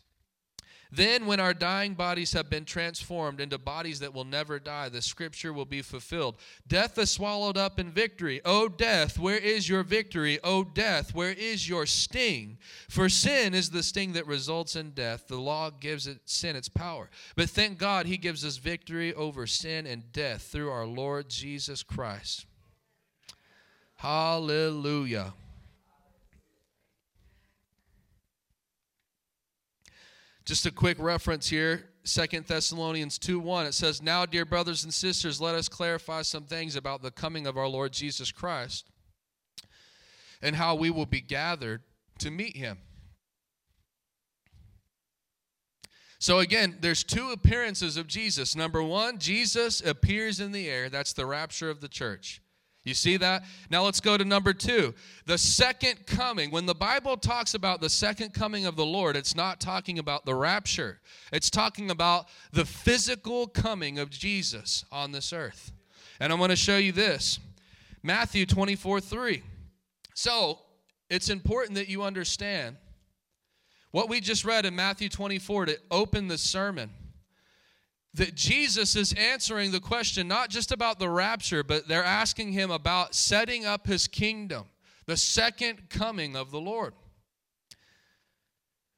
[0.91, 5.03] Then, when our dying bodies have been transformed into bodies that will never die, the
[5.03, 6.37] scripture will be fulfilled.
[6.67, 8.41] Death is swallowed up in victory.
[8.43, 10.39] O death, where is your victory?
[10.43, 12.57] O death, where is your sting?
[12.89, 15.27] For sin is the sting that results in death.
[15.27, 17.11] The law gives it, sin its power.
[17.35, 21.83] But thank God he gives us victory over sin and death through our Lord Jesus
[21.83, 22.47] Christ.
[23.97, 25.33] Hallelujah.
[30.49, 31.91] Just a quick reference here.
[32.03, 36.45] Second Thessalonians 2 1, it says, Now, dear brothers and sisters, let us clarify some
[36.45, 38.89] things about the coming of our Lord Jesus Christ
[40.41, 41.83] and how we will be gathered
[42.17, 42.79] to meet him.
[46.17, 48.55] So again, there's two appearances of Jesus.
[48.55, 50.89] Number one, Jesus appears in the air.
[50.89, 52.41] That's the rapture of the church.
[52.89, 53.43] You see that?
[53.69, 54.95] Now let's go to number two.
[55.27, 56.49] The second coming.
[56.49, 60.25] When the Bible talks about the second coming of the Lord, it's not talking about
[60.25, 60.99] the rapture,
[61.31, 65.71] it's talking about the physical coming of Jesus on this earth.
[66.19, 67.39] And I'm going to show you this
[68.03, 69.43] Matthew 24 3.
[70.15, 70.59] So
[71.09, 72.75] it's important that you understand
[73.91, 76.89] what we just read in Matthew 24 to open the sermon
[78.15, 82.71] that Jesus is answering the question not just about the rapture, but they're asking him
[82.71, 84.65] about setting up his kingdom,
[85.05, 86.93] the second coming of the Lord.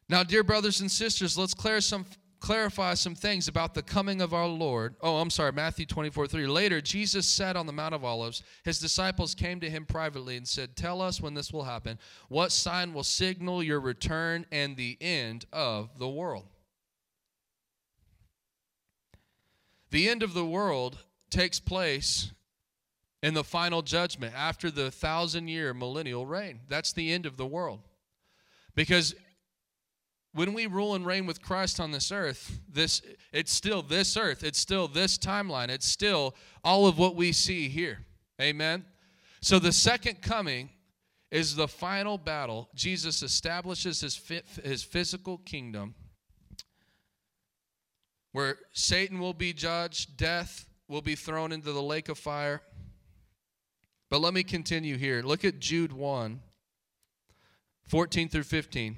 [0.08, 2.06] Now, dear brothers and sisters, let's some,
[2.42, 4.96] clarify some things about the coming of our Lord.
[5.02, 6.48] Oh, I'm sorry, Matthew 24 3.
[6.48, 8.44] Later, Jesus sat on the Mount of Olives.
[8.66, 11.98] His disciples came to him privately and said, Tell us when this will happen.
[12.28, 16.46] What sign will signal your return and the end of the world?
[19.92, 20.98] The end of the world
[21.30, 22.32] takes place
[23.22, 26.62] in the final judgment after the thousand year millennial reign.
[26.68, 27.82] That's the end of the world.
[28.74, 29.14] Because
[30.34, 33.02] when we rule and reign with Christ on this earth, this
[33.34, 37.68] it's still this earth, it's still this timeline, it's still all of what we see
[37.68, 38.00] here.
[38.42, 38.86] Amen.
[39.42, 40.70] So the second coming
[41.32, 42.70] is the final battle.
[42.76, 44.16] Jesus establishes his
[44.64, 45.96] his physical kingdom
[48.32, 52.62] where Satan will be judged, death will be thrown into the lake of fire.
[54.10, 55.22] But let me continue here.
[55.22, 56.42] Look at Jude 1
[57.88, 58.96] 14 through 15.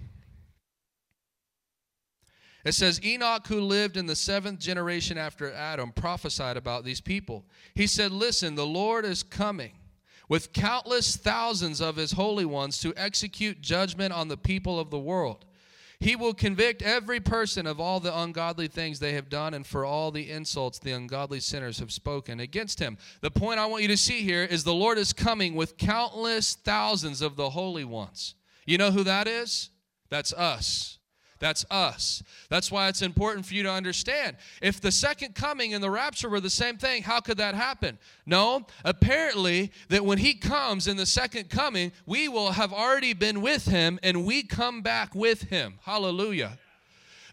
[2.65, 7.43] It says, Enoch, who lived in the seventh generation after Adam, prophesied about these people.
[7.76, 9.74] He said, Listen, the Lord is coming
[10.30, 15.00] with countless thousands of his holy ones to execute judgment on the people of the
[15.00, 15.46] world.
[16.04, 19.86] He will convict every person of all the ungodly things they have done and for
[19.86, 22.98] all the insults the ungodly sinners have spoken against him.
[23.22, 26.56] The point I want you to see here is the Lord is coming with countless
[26.56, 28.36] thousands of the holy ones.
[28.66, 29.70] You know who that is?
[30.10, 30.98] That's us.
[31.44, 32.24] That's us.
[32.48, 34.38] That's why it's important for you to understand.
[34.62, 38.00] If the second coming and the rapture were the same thing, how could that happen?
[38.26, 43.42] No, apparently, that when he comes in the second coming, we will have already been
[43.42, 45.80] with him and we come back with him.
[45.84, 46.58] Hallelujah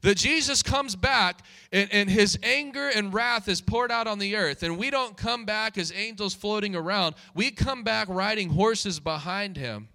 [0.03, 4.35] that Jesus comes back and, and, his anger and wrath is poured out on the
[4.35, 7.15] earth, and we don't come back as angels floating around.
[7.35, 9.89] We come back riding horses behind him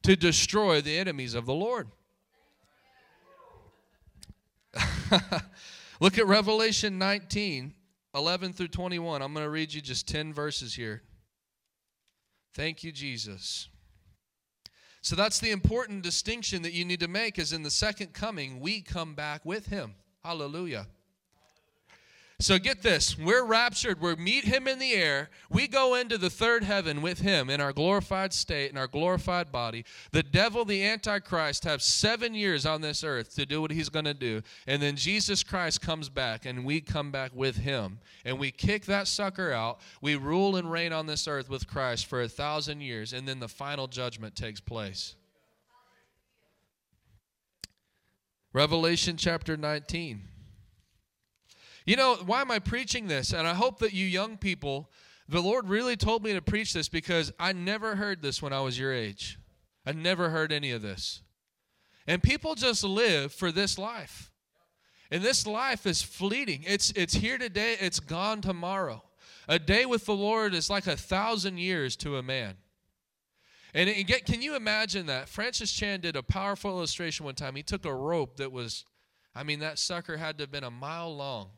[0.00, 1.88] to destroy the enemies of the Lord.
[6.00, 7.74] Look at Revelation 19,
[8.14, 9.22] 11 through 21.
[9.22, 11.02] I'm going to read you just 10 verses here.
[12.54, 13.68] Thank you, Jesus.
[15.02, 18.60] So that's the important distinction that you need to make is in the second coming,
[18.60, 19.94] we come back with him.
[20.22, 20.86] Hallelujah.
[22.40, 26.30] So get this we're raptured, we meet him in the air, we go into the
[26.30, 29.84] third heaven with him in our glorified state, in our glorified body.
[30.12, 34.06] The devil, the Antichrist, have seven years on this earth to do what he's going
[34.06, 34.40] to do.
[34.66, 37.98] And then Jesus Christ comes back, and we come back with him.
[38.24, 39.80] And we kick that sucker out.
[40.00, 43.40] We rule and reign on this earth with Christ for a thousand years, and then
[43.40, 45.14] the final judgment takes place.
[48.54, 50.22] Revelation chapter 19.
[51.90, 53.32] You know, why am I preaching this?
[53.32, 54.92] And I hope that you young people,
[55.28, 58.60] the Lord really told me to preach this because I never heard this when I
[58.60, 59.40] was your age.
[59.84, 61.22] I never heard any of this.
[62.06, 64.30] And people just live for this life.
[65.10, 66.62] And this life is fleeting.
[66.64, 69.02] It's it's here today, it's gone tomorrow.
[69.48, 72.54] A day with the Lord is like a thousand years to a man.
[73.74, 75.28] And get, can you imagine that?
[75.28, 77.56] Francis Chan did a powerful illustration one time.
[77.56, 78.84] He took a rope that was,
[79.34, 81.50] I mean, that sucker had to have been a mile long.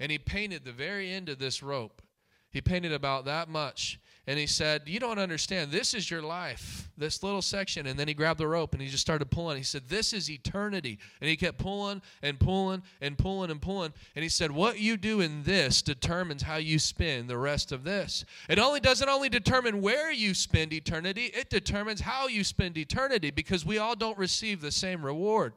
[0.00, 2.02] And he painted the very end of this rope.
[2.50, 4.00] He painted about that much.
[4.26, 5.70] And he said, You don't understand.
[5.70, 7.86] This is your life, this little section.
[7.86, 9.56] And then he grabbed the rope and he just started pulling.
[9.56, 10.98] He said, This is eternity.
[11.20, 13.92] And he kept pulling and pulling and pulling and pulling.
[14.14, 17.84] And he said, What you do in this determines how you spend the rest of
[17.84, 18.24] this.
[18.48, 23.30] It only doesn't only determine where you spend eternity, it determines how you spend eternity
[23.30, 25.54] because we all don't receive the same reward.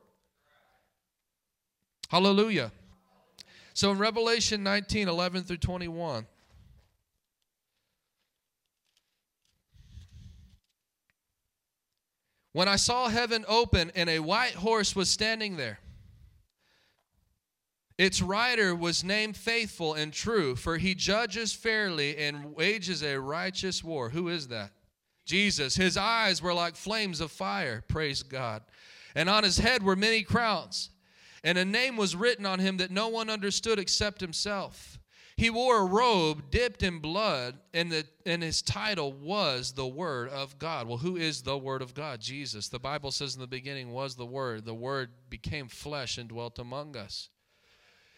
[2.09, 2.71] Hallelujah.
[3.73, 6.27] So in Revelation 19 11 through 21,
[12.53, 15.79] when I saw heaven open and a white horse was standing there,
[17.97, 23.83] its rider was named Faithful and True, for he judges fairly and wages a righteous
[23.83, 24.09] war.
[24.09, 24.71] Who is that?
[25.25, 25.75] Jesus.
[25.75, 27.83] His eyes were like flames of fire.
[27.87, 28.63] Praise God.
[29.15, 30.89] And on his head were many crowns.
[31.43, 34.99] And a name was written on him that no one understood except himself.
[35.35, 40.29] He wore a robe dipped in blood, and, the, and his title was the Word
[40.29, 40.87] of God.
[40.87, 42.21] Well, who is the Word of God?
[42.21, 42.69] Jesus.
[42.69, 44.63] The Bible says in the beginning was the Word.
[44.63, 47.29] The Word became flesh and dwelt among us.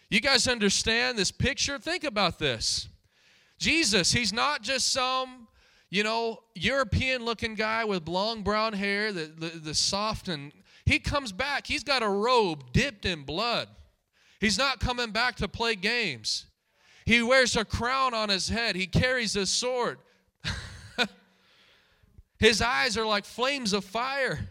[0.09, 1.79] You guys understand this picture?
[1.79, 2.89] Think about this.
[3.57, 5.47] Jesus, he's not just some,
[5.89, 10.51] you know, European looking guy with long brown hair, the, the, the soft and
[10.86, 11.65] he comes back.
[11.67, 13.67] He's got a robe dipped in blood.
[14.39, 16.45] He's not coming back to play games.
[17.06, 18.76] He wears a crown on his head.
[18.76, 20.00] He carries a sword.
[22.39, 24.50] his eyes are like flames of fire.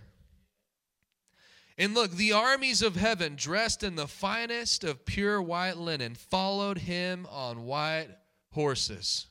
[1.76, 6.78] And look, the armies of heaven, dressed in the finest of pure white linen, followed
[6.78, 8.08] him on white
[8.50, 9.26] horses.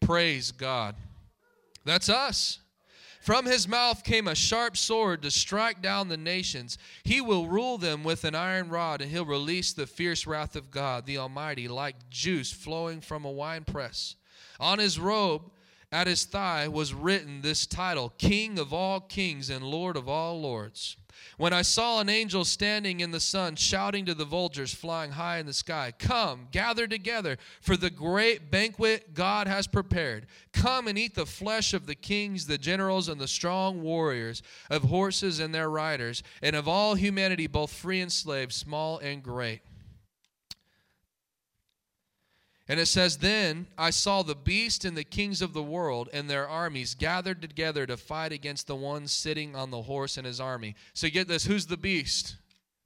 [0.00, 0.96] Praise God.
[1.84, 2.58] That's us.
[3.30, 6.76] From his mouth came a sharp sword to strike down the nations.
[7.04, 10.72] He will rule them with an iron rod, and he'll release the fierce wrath of
[10.72, 14.16] God, the Almighty, like juice flowing from a winepress.
[14.58, 15.42] On his robe,
[15.92, 20.40] at his thigh, was written this title King of all kings and Lord of all
[20.40, 20.96] lords.
[21.36, 25.38] When I saw an angel standing in the sun, shouting to the vultures flying high
[25.38, 30.26] in the sky, Come, gather together for the great banquet God has prepared.
[30.52, 34.82] Come and eat the flesh of the kings, the generals, and the strong warriors, of
[34.82, 39.62] horses and their riders, and of all humanity, both free and slave, small and great.
[42.70, 46.30] And it says, Then I saw the beast and the kings of the world and
[46.30, 50.38] their armies gathered together to fight against the one sitting on the horse and his
[50.38, 50.76] army.
[50.94, 52.36] So get this who's the beast?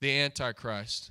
[0.01, 1.11] The Antichrist.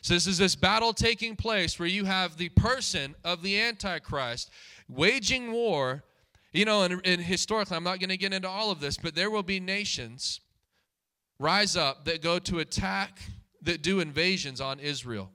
[0.00, 4.50] So this is this battle taking place where you have the person of the Antichrist
[4.88, 6.02] waging war.
[6.50, 9.14] You know, and, and historically, I'm not going to get into all of this, but
[9.14, 10.40] there will be nations
[11.38, 13.18] rise up that go to attack,
[13.60, 15.30] that do invasions on Israel.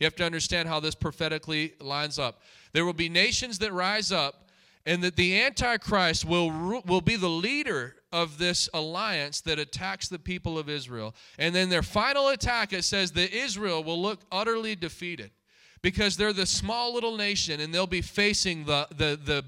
[0.00, 2.40] You have to understand how this prophetically lines up.
[2.72, 4.48] There will be nations that rise up,
[4.86, 10.18] and that the Antichrist will, will be the leader of this alliance that attacks the
[10.18, 11.14] people of Israel.
[11.38, 15.30] And then their final attack, it says that Israel will look utterly defeated
[15.82, 19.44] because they're the small little nation and they'll be facing the, the, the,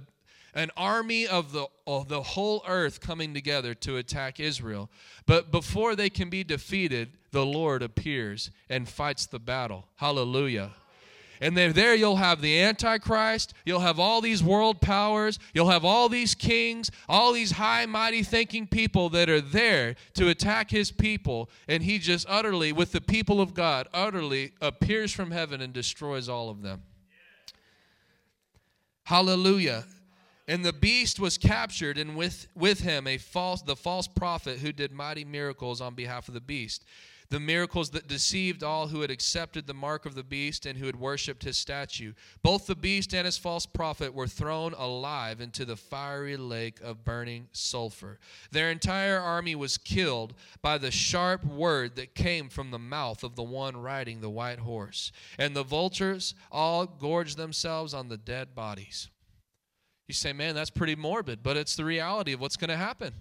[0.54, 4.90] an army of the, of the whole earth coming together to attack Israel.
[5.26, 9.86] But before they can be defeated, the Lord appears and fights the battle.
[9.96, 10.70] Hallelujah.
[11.42, 16.08] And there you'll have the Antichrist, you'll have all these world powers, you'll have all
[16.08, 21.50] these kings, all these high, mighty thinking people that are there to attack his people.
[21.66, 26.28] And he just utterly, with the people of God, utterly appears from heaven and destroys
[26.28, 26.82] all of them.
[29.02, 29.84] Hallelujah.
[30.46, 34.70] And the beast was captured, and with, with him a false the false prophet who
[34.70, 36.84] did mighty miracles on behalf of the beast
[37.32, 40.84] the miracles that deceived all who had accepted the mark of the beast and who
[40.84, 42.12] had worshipped his statue.
[42.42, 47.06] Both the beast and his false prophet were thrown alive into the fiery lake of
[47.06, 48.18] burning sulfur.
[48.50, 53.34] Their entire army was killed by the sharp word that came from the mouth of
[53.34, 55.10] the one riding the white horse.
[55.38, 59.08] And the vultures all gorged themselves on the dead bodies.
[60.06, 63.14] You say, man, that's pretty morbid, but it's the reality of what's going to happen.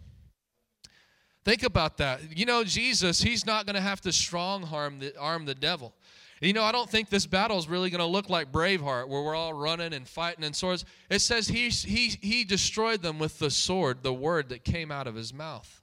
[1.43, 2.37] Think about that.
[2.37, 5.93] You know, Jesus, he's not going to have to strong arm the, arm the devil.
[6.39, 9.21] You know, I don't think this battle is really going to look like Braveheart, where
[9.21, 10.85] we're all running and fighting and swords.
[11.09, 15.05] It says he, he, he destroyed them with the sword, the word that came out
[15.05, 15.81] of his mouth.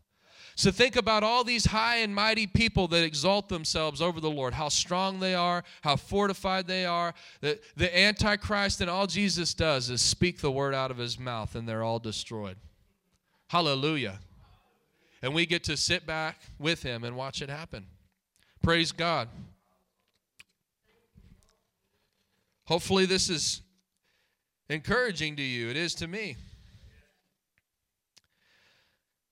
[0.57, 4.55] So think about all these high and mighty people that exalt themselves over the Lord,
[4.55, 7.15] how strong they are, how fortified they are.
[7.41, 11.55] The, the Antichrist and all Jesus does is speak the word out of his mouth,
[11.55, 12.57] and they're all destroyed.
[13.47, 14.19] Hallelujah.
[15.23, 17.87] And we get to sit back with him and watch it happen.
[18.63, 19.29] Praise God.
[22.67, 23.63] Hopefully, this is
[24.69, 25.71] encouraging to you.
[25.71, 26.37] It is to me.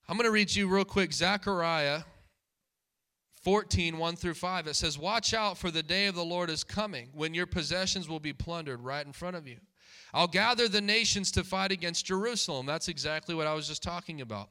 [0.08, 2.02] I'm going to read you real quick Zechariah
[3.42, 4.66] 14, 1 through 5.
[4.66, 8.08] It says, Watch out, for the day of the Lord is coming, when your possessions
[8.08, 9.58] will be plundered right in front of you.
[10.14, 12.66] I'll gather the nations to fight against Jerusalem.
[12.66, 14.48] That's exactly what I was just talking about.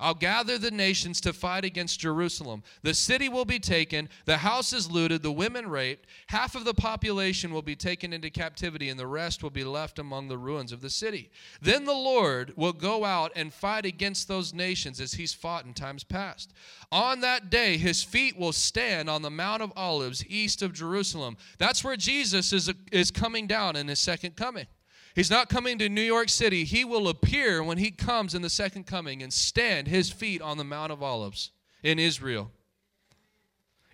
[0.00, 2.64] I'll gather the nations to fight against Jerusalem.
[2.82, 6.74] The city will be taken, the house is looted, the women raped, half of the
[6.74, 10.72] population will be taken into captivity, and the rest will be left among the ruins
[10.72, 11.30] of the city.
[11.60, 15.74] Then the Lord will go out and fight against those nations as he's fought in
[15.74, 16.52] times past.
[16.90, 21.36] On that day, his feet will stand on the Mount of Olives east of Jerusalem.
[21.58, 24.66] That's where Jesus is, is coming down in his second coming.
[25.14, 26.64] He's not coming to New York City.
[26.64, 30.56] He will appear when he comes in the second coming and stand his feet on
[30.56, 31.50] the Mount of Olives
[31.82, 32.50] in Israel.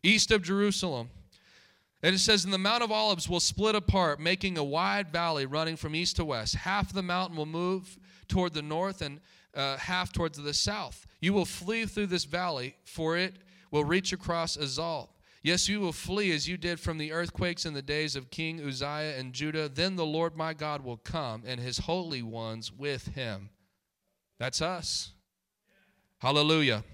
[0.03, 1.11] east of Jerusalem.
[2.03, 5.45] And it says, And the Mount of Olives will split apart, making a wide valley
[5.45, 6.55] running from east to west.
[6.55, 7.99] Half the mountain will move
[8.29, 9.21] toward the north and
[9.55, 11.07] uh, half towards the south.
[11.21, 13.35] You will flee through this valley, for it
[13.73, 15.09] will reach across Azal.
[15.49, 18.61] Yes, you will flee as you did from the earthquakes in the days of King
[18.61, 19.71] Uzziah and Judah.
[19.71, 23.49] Then the Lord my God will come, and his holy ones with him.
[24.39, 25.13] That's us.
[26.19, 26.85] Hallelujah.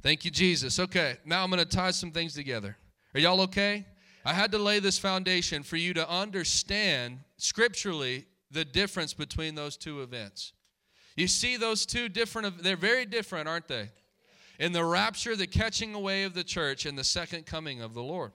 [0.00, 0.80] Thank you, Jesus.
[0.80, 2.74] Okay, now I'm going to tie some things together.
[3.14, 3.84] Are y'all okay?
[4.24, 9.76] I had to lay this foundation for you to understand scripturally the difference between those
[9.76, 10.54] two events.
[11.16, 13.90] You see those two different, they're very different, aren't they?
[14.58, 18.02] In the rapture, the catching away of the church, and the second coming of the
[18.02, 18.32] Lord.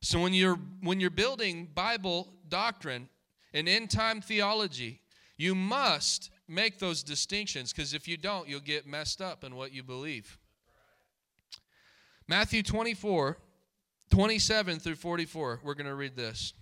[0.00, 3.08] So when you're when you're building Bible doctrine
[3.52, 5.00] and end time theology,
[5.36, 9.72] you must make those distinctions because if you don't, you'll get messed up in what
[9.72, 10.38] you believe.
[12.28, 13.36] Matthew 24,
[14.10, 15.60] 27 through 44.
[15.62, 16.52] We're going to read this.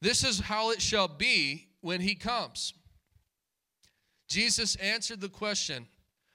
[0.00, 2.72] This is how it shall be when he comes.
[4.30, 5.88] Jesus answered the question,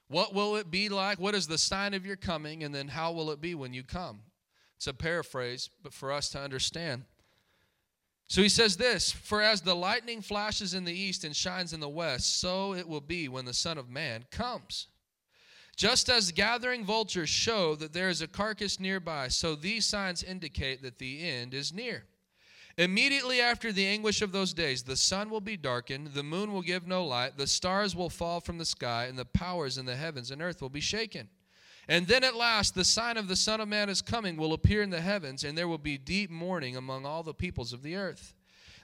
[0.09, 1.17] What will it be like?
[1.17, 2.63] What is the sign of your coming?
[2.63, 4.19] And then how will it be when you come?
[4.75, 7.05] It's a paraphrase, but for us to understand.
[8.27, 11.79] So he says this For as the lightning flashes in the east and shines in
[11.79, 14.87] the west, so it will be when the Son of Man comes.
[15.77, 20.81] Just as gathering vultures show that there is a carcass nearby, so these signs indicate
[20.81, 22.05] that the end is near.
[22.77, 26.61] Immediately after the anguish of those days, the sun will be darkened, the moon will
[26.61, 29.95] give no light, the stars will fall from the sky, and the powers in the
[29.95, 31.29] heavens and earth will be shaken.
[31.87, 34.81] And then at last, the sign of the Son of Man is coming will appear
[34.81, 37.95] in the heavens, and there will be deep mourning among all the peoples of the
[37.95, 38.33] earth.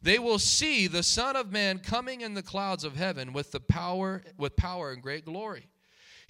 [0.01, 3.59] They will see the Son of Man coming in the clouds of heaven with the
[3.59, 5.67] power, with power and great glory.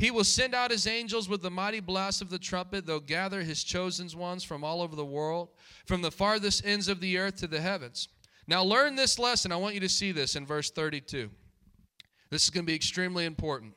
[0.01, 2.87] He will send out his angels with the mighty blast of the trumpet.
[2.87, 5.49] They'll gather his chosen ones from all over the world,
[5.85, 8.07] from the farthest ends of the earth to the heavens.
[8.47, 9.51] Now, learn this lesson.
[9.51, 11.29] I want you to see this in verse 32.
[12.31, 13.75] This is going to be extremely important.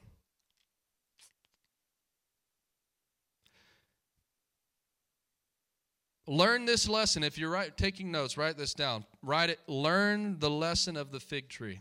[6.27, 7.22] Learn this lesson.
[7.22, 9.05] If you're taking notes, write this down.
[9.20, 9.61] Write it.
[9.66, 11.81] Learn the lesson of the fig tree.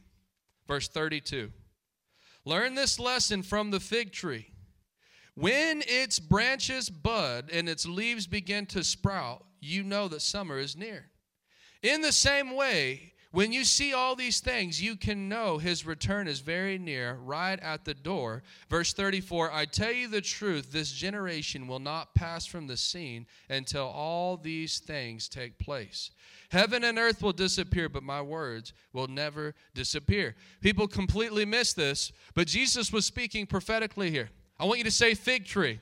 [0.67, 1.49] Verse 32.
[2.45, 4.47] Learn this lesson from the fig tree.
[5.35, 10.75] When its branches bud and its leaves begin to sprout, you know that summer is
[10.75, 11.09] near.
[11.81, 16.27] In the same way, when you see all these things, you can know his return
[16.27, 18.43] is very near, right at the door.
[18.69, 23.25] Verse 34 I tell you the truth, this generation will not pass from the scene
[23.49, 26.11] until all these things take place.
[26.51, 30.35] Heaven and earth will disappear, but my words will never disappear.
[30.61, 34.29] People completely miss this, but Jesus was speaking prophetically here.
[34.59, 35.79] I want you to say fig tree.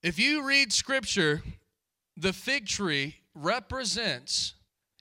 [0.00, 1.42] If you read scripture,
[2.16, 4.54] the fig tree represents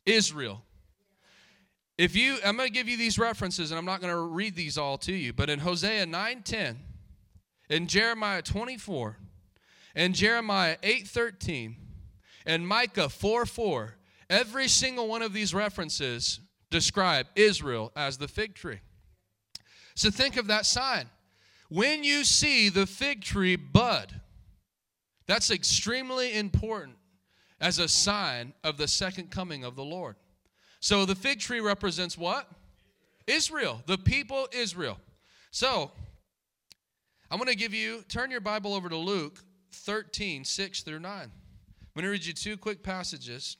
[0.05, 0.63] Israel.
[1.97, 4.55] If you, I'm going to give you these references, and I'm not going to read
[4.55, 6.75] these all to you, but in Hosea 9:10,
[7.69, 9.17] in Jeremiah 24,
[9.95, 11.75] and Jeremiah 8:13,
[12.45, 13.95] and Micah 4 4,
[14.29, 18.79] every single one of these references describe Israel as the fig tree.
[19.95, 21.09] So think of that sign.
[21.69, 24.21] When you see the fig tree bud,
[25.27, 26.97] that's extremely important
[27.65, 30.15] as a sign of the second coming of the Lord.
[30.81, 32.47] So the fig tree represents what?
[33.25, 34.99] Israel, the people Israel.
[35.49, 35.89] So
[37.31, 39.39] I'm going to give you, turn your Bible over to Luke
[39.71, 41.21] 13, 6 through 9.
[41.23, 41.31] I'm
[41.95, 43.57] going to read you two quick passages.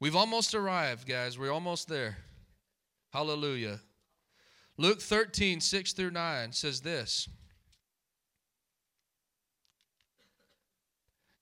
[0.00, 1.38] We've almost arrived, guys.
[1.38, 2.16] We're almost there.
[3.12, 3.80] Hallelujah.
[4.78, 7.28] Luke 13, 6 through 9 says this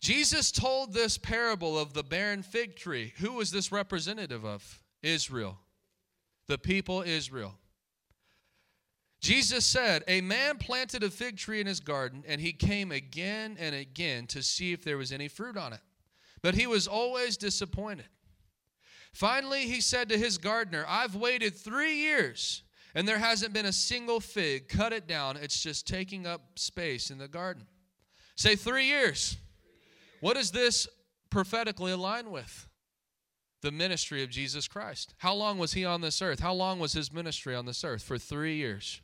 [0.02, 3.14] Jesus told this parable of the barren fig tree.
[3.18, 4.82] Who was this representative of?
[5.00, 5.58] Israel.
[6.48, 7.54] The people Israel.
[9.20, 13.56] Jesus said, A man planted a fig tree in his garden, and he came again
[13.60, 15.80] and again to see if there was any fruit on it.
[16.42, 18.06] But he was always disappointed.
[19.12, 22.64] Finally, he said to his gardener, I've waited three years,
[22.96, 24.68] and there hasn't been a single fig.
[24.68, 25.36] Cut it down.
[25.36, 27.68] It's just taking up space in the garden.
[28.34, 29.36] Say three years.
[30.22, 30.86] What does this
[31.30, 32.68] prophetically align with?
[33.60, 35.14] The ministry of Jesus Christ.
[35.18, 36.38] How long was he on this earth?
[36.38, 38.04] How long was his ministry on this earth?
[38.04, 39.00] For three years.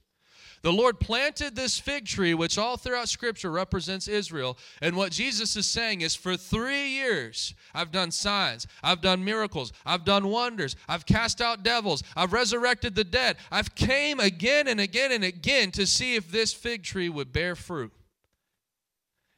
[0.63, 4.59] The Lord planted this fig tree, which all throughout Scripture represents Israel.
[4.81, 9.73] And what Jesus is saying is for three years, I've done signs, I've done miracles,
[9.85, 13.39] I've done wonders, I've cast out devils, I've resurrected the dead.
[13.51, 17.57] I've came again and again and again to see if this fig tree would bear
[17.57, 17.93] fruit.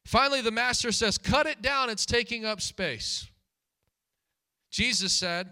[0.04, 3.26] Finally, the master says, Cut it down, it's taking up space.
[4.70, 5.50] Jesus said,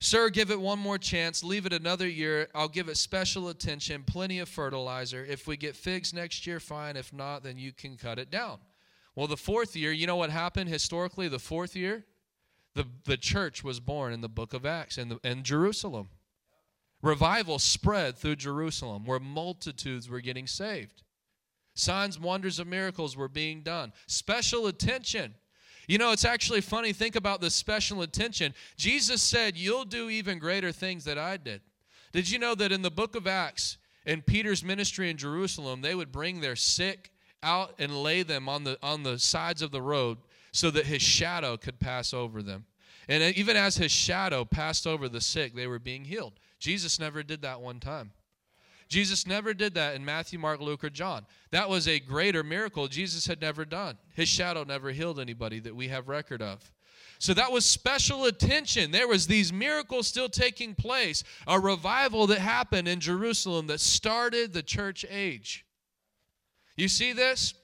[0.00, 1.44] Sir, give it one more chance.
[1.44, 2.48] Leave it another year.
[2.56, 5.24] I'll give it special attention, plenty of fertilizer.
[5.24, 6.96] If we get figs next year, fine.
[6.96, 8.58] If not, then you can cut it down.
[9.14, 11.28] Well, the fourth year, you know what happened historically?
[11.28, 12.04] The fourth year,
[12.74, 16.08] the, the church was born in the book of Acts in, the, in Jerusalem.
[17.00, 21.02] Revival spread through Jerusalem where multitudes were getting saved.
[21.74, 23.92] Signs, wonders, and miracles were being done.
[24.06, 25.34] Special attention
[25.88, 26.92] you know, it's actually funny.
[26.92, 28.54] Think about the special attention.
[28.76, 31.60] Jesus said, You'll do even greater things that I did.
[32.12, 35.94] Did you know that in the book of Acts, in Peter's ministry in Jerusalem, they
[35.94, 37.10] would bring their sick
[37.42, 40.18] out and lay them on the, on the sides of the road
[40.52, 42.66] so that his shadow could pass over them?
[43.08, 46.34] And even as his shadow passed over the sick, they were being healed.
[46.60, 48.12] Jesus never did that one time.
[48.92, 51.24] Jesus never did that in Matthew, Mark, Luke, or John.
[51.50, 53.96] That was a greater miracle Jesus had never done.
[54.14, 56.70] His shadow never healed anybody that we have record of.
[57.18, 58.90] So that was special attention.
[58.90, 64.52] There was these miracles still taking place, a revival that happened in Jerusalem that started
[64.52, 65.64] the church age.
[66.76, 67.54] You see this?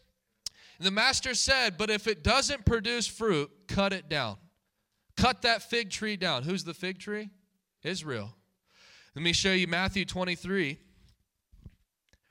[0.81, 4.39] The master said, "But if it doesn't produce fruit, cut it down.
[5.15, 7.29] Cut that fig tree down." Who's the fig tree?
[7.83, 8.35] Israel.
[9.15, 10.79] Let me show you Matthew 23.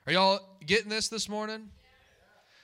[0.08, 1.68] Are y'all getting this this morning?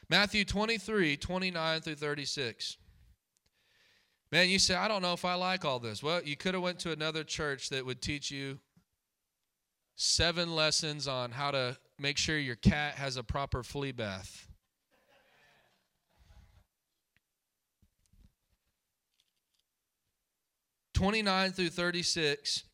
[0.09, 2.78] Matthew 23, 29 through 36.
[4.32, 6.03] Man, you say, I don't know if I like all this.
[6.03, 8.61] Well, you could have went to another church that would teach you
[9.95, 14.49] seven lessons on how to make sure your cat has a proper flea bath.
[20.95, 22.64] Twenty-nine through thirty-six.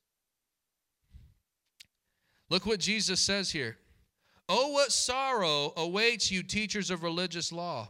[2.48, 3.79] Look what Jesus says here.
[4.52, 7.88] Oh, what sorrow awaits you, teachers of religious law.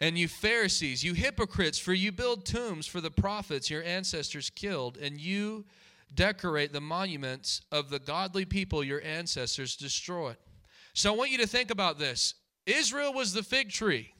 [0.00, 4.96] And you Pharisees, you hypocrites, for you build tombs for the prophets your ancestors killed,
[4.96, 5.66] and you
[6.14, 10.38] decorate the monuments of the godly people your ancestors destroyed.
[10.94, 12.36] So I want you to think about this.
[12.64, 14.14] Israel was the fig tree.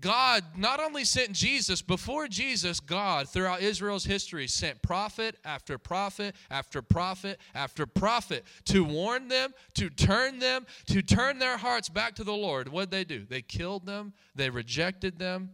[0.00, 6.34] God not only sent Jesus, before Jesus, God, throughout Israel's history, sent prophet after prophet
[6.50, 12.16] after prophet after prophet to warn them, to turn them, to turn their hearts back
[12.16, 12.68] to the Lord.
[12.68, 13.24] What did they do?
[13.24, 15.50] They killed them, they rejected them,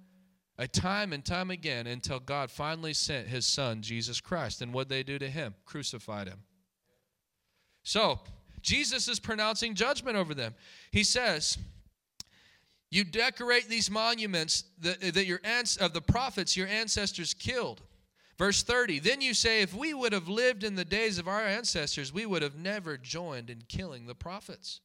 [0.57, 4.63] a time and time again until God finally sent his son, Jesus Christ.
[4.63, 5.55] And what did they do to him?
[5.67, 6.39] Crucified him.
[7.83, 8.21] So,
[8.61, 10.55] Jesus is pronouncing judgment over them.
[10.91, 11.59] He says,
[12.91, 15.41] you decorate these monuments that, that your
[15.81, 17.83] of the prophets your ancestors killed.
[18.39, 21.43] Verse 30 Then you say, If we would have lived in the days of our
[21.43, 24.81] ancestors, we would have never joined in killing the prophets.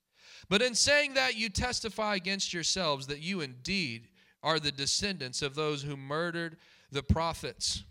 [0.50, 4.10] But in saying that, you testify against yourselves that you indeed
[4.42, 6.58] are the descendants of those who murdered
[6.92, 7.84] the prophets.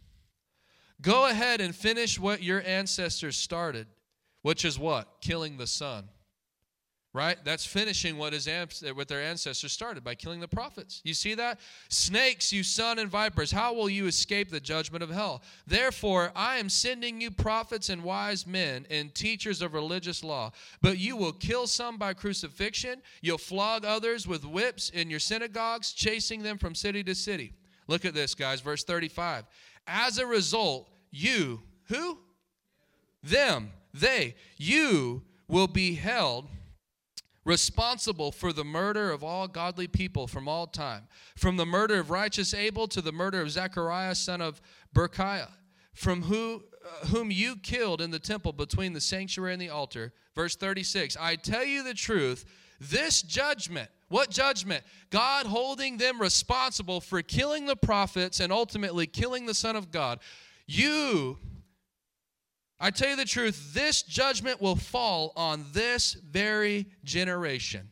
[1.00, 3.86] Go ahead and finish what your ancestors started,
[4.42, 5.08] which is what?
[5.22, 6.08] Killing the Son
[7.14, 7.36] right?
[7.44, 8.48] That's finishing what his
[8.94, 11.00] what their ancestors started by killing the prophets.
[11.04, 11.60] You see that?
[11.88, 15.42] Snakes you son and vipers how will you escape the judgment of hell?
[15.66, 20.52] Therefore i am sending you prophets and wise men and teachers of religious law.
[20.80, 23.02] But you will kill some by crucifixion.
[23.20, 27.52] You'll flog others with whips in your synagogues chasing them from city to city.
[27.88, 29.44] Look at this guys verse 35
[29.86, 32.18] as a result you who?
[33.22, 33.72] Them.
[33.92, 34.36] They.
[34.56, 36.48] You will be held
[37.45, 42.11] responsible for the murder of all godly people from all time, from the murder of
[42.11, 44.61] righteous Abel to the murder of Zechariah, son of
[44.95, 45.51] Berechiah,
[45.93, 50.12] from who, uh, whom you killed in the temple between the sanctuary and the altar.
[50.34, 52.45] Verse 36 I tell you the truth,
[52.80, 54.84] this judgment, what judgment?
[55.11, 60.20] God holding them responsible for killing the prophets and ultimately killing the Son of God.
[60.66, 61.38] You
[62.83, 67.89] I tell you the truth, this judgment will fall on this very generation.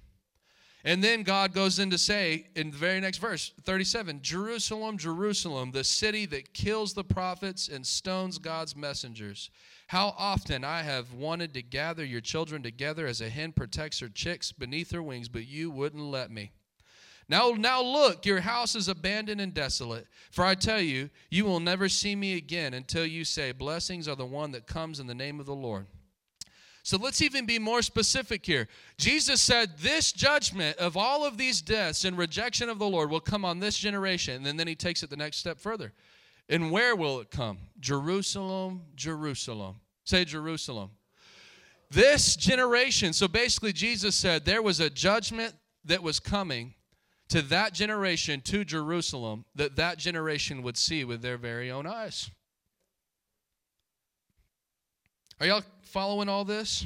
[0.82, 5.70] And then God goes in to say in the very next verse, 37 Jerusalem, Jerusalem,
[5.70, 9.50] the city that kills the prophets and stones God's messengers.
[9.86, 14.08] How often I have wanted to gather your children together as a hen protects her
[14.08, 16.50] chicks beneath her wings, but you wouldn't let me.
[17.30, 20.08] Now, now look, your house is abandoned and desolate.
[20.32, 24.16] For I tell you, you will never see me again until you say, Blessings are
[24.16, 25.86] the one that comes in the name of the Lord.
[26.82, 28.66] So let's even be more specific here.
[28.98, 33.20] Jesus said, This judgment of all of these deaths and rejection of the Lord will
[33.20, 34.44] come on this generation.
[34.44, 35.92] And then he takes it the next step further.
[36.48, 37.58] And where will it come?
[37.78, 39.76] Jerusalem, Jerusalem.
[40.02, 40.90] Say Jerusalem.
[41.92, 45.54] This generation, so basically, Jesus said there was a judgment
[45.84, 46.74] that was coming
[47.30, 52.30] to that generation, to Jerusalem, that that generation would see with their very own eyes.
[55.40, 56.84] Are y'all following all this?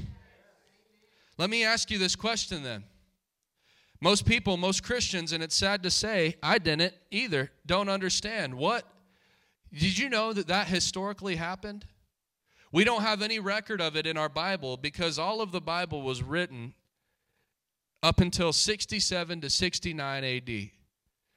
[1.39, 2.85] Let me ask you this question then.
[4.01, 8.55] Most people, most Christians, and it's sad to say, I didn't either, don't understand.
[8.55, 8.87] What?
[9.73, 11.87] Did you know that that historically happened?
[12.71, 16.03] We don't have any record of it in our Bible because all of the Bible
[16.03, 16.75] was written
[18.05, 20.71] up until 67 to 69 AD.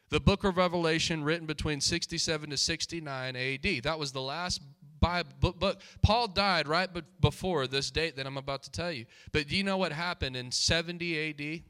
[0.10, 3.84] The book of Revelation written between 67 to 69 AD.
[3.84, 4.62] That was the last
[5.00, 5.82] Bible book.
[6.02, 6.90] Paul died right
[7.22, 9.06] before this date that I'm about to tell you.
[9.32, 11.64] But do you know what happened in 70 AD?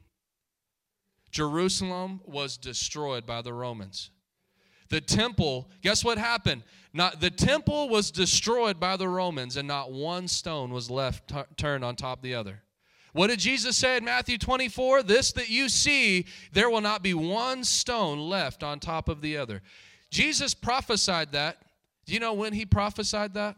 [1.30, 4.10] Jerusalem was destroyed by the Romans.
[4.88, 6.64] The temple, guess what happened?
[6.92, 11.36] Not the temple was destroyed by the Romans and not one stone was left t-
[11.56, 12.62] turned on top of the other.
[13.12, 15.02] What did Jesus say in Matthew 24?
[15.02, 19.36] This that you see, there will not be one stone left on top of the
[19.36, 19.62] other.
[20.10, 21.58] Jesus prophesied that
[22.08, 23.56] do you know when he prophesied that?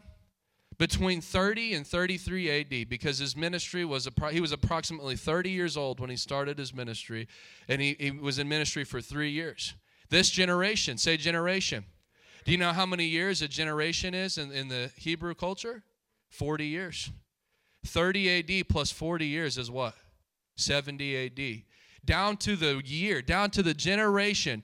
[0.77, 6.01] Between 30 and 33 AD, because his ministry was, he was approximately 30 years old
[6.01, 7.29] when he started his ministry,
[7.69, 9.73] and he, he was in ministry for three years.
[10.09, 11.85] This generation, say generation.
[12.43, 15.83] Do you know how many years a generation is in, in the Hebrew culture?
[16.27, 17.09] 40 years.
[17.85, 19.95] 30 AD plus 40 years is what?
[20.55, 21.63] 70 AD.
[22.05, 24.63] Down to the year, down to the generation.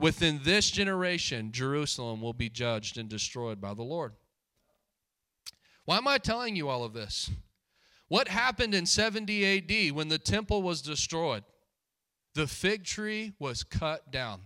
[0.00, 4.14] Within this generation, Jerusalem will be judged and destroyed by the Lord.
[5.84, 7.30] Why am I telling you all of this?
[8.08, 11.44] What happened in 70 AD when the temple was destroyed?
[12.34, 14.42] The fig tree was cut down.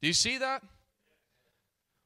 [0.00, 0.62] Do you see that?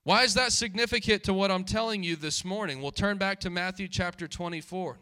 [0.04, 2.82] Why is that significant to what I'm telling you this morning?
[2.82, 4.98] We'll turn back to Matthew chapter 24.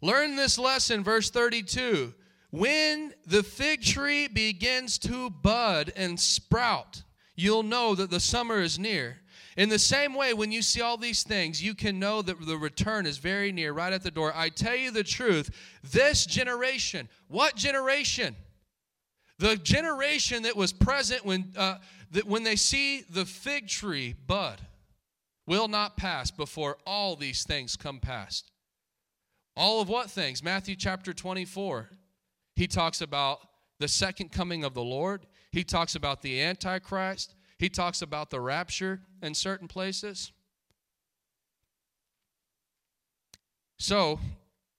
[0.00, 2.14] Learn this lesson, verse 32.
[2.50, 7.02] When the fig tree begins to bud and sprout,
[7.36, 9.18] you'll know that the summer is near.
[9.58, 12.56] In the same way, when you see all these things, you can know that the
[12.56, 14.32] return is very near, right at the door.
[14.34, 15.50] I tell you the truth,
[15.82, 18.34] this generation, what generation?
[19.38, 21.78] The generation that was present when, uh,
[22.12, 24.60] that when they see the fig tree bud
[25.46, 28.50] will not pass before all these things come past.
[29.56, 30.42] All of what things?
[30.42, 31.90] Matthew chapter 24.
[32.54, 33.40] He talks about
[33.78, 35.26] the second coming of the Lord.
[35.50, 37.34] He talks about the Antichrist.
[37.58, 40.32] He talks about the rapture in certain places.
[43.78, 44.20] So,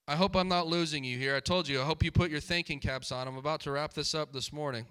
[0.08, 1.36] I hope I'm not losing you here.
[1.36, 3.28] I told you, I hope you put your thinking caps on.
[3.28, 4.86] I'm about to wrap this up this morning.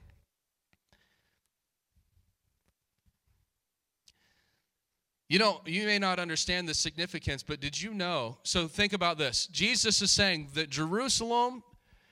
[5.29, 8.39] You know, you may not understand the significance, but did you know?
[8.43, 9.47] So think about this.
[9.47, 11.63] Jesus is saying that Jerusalem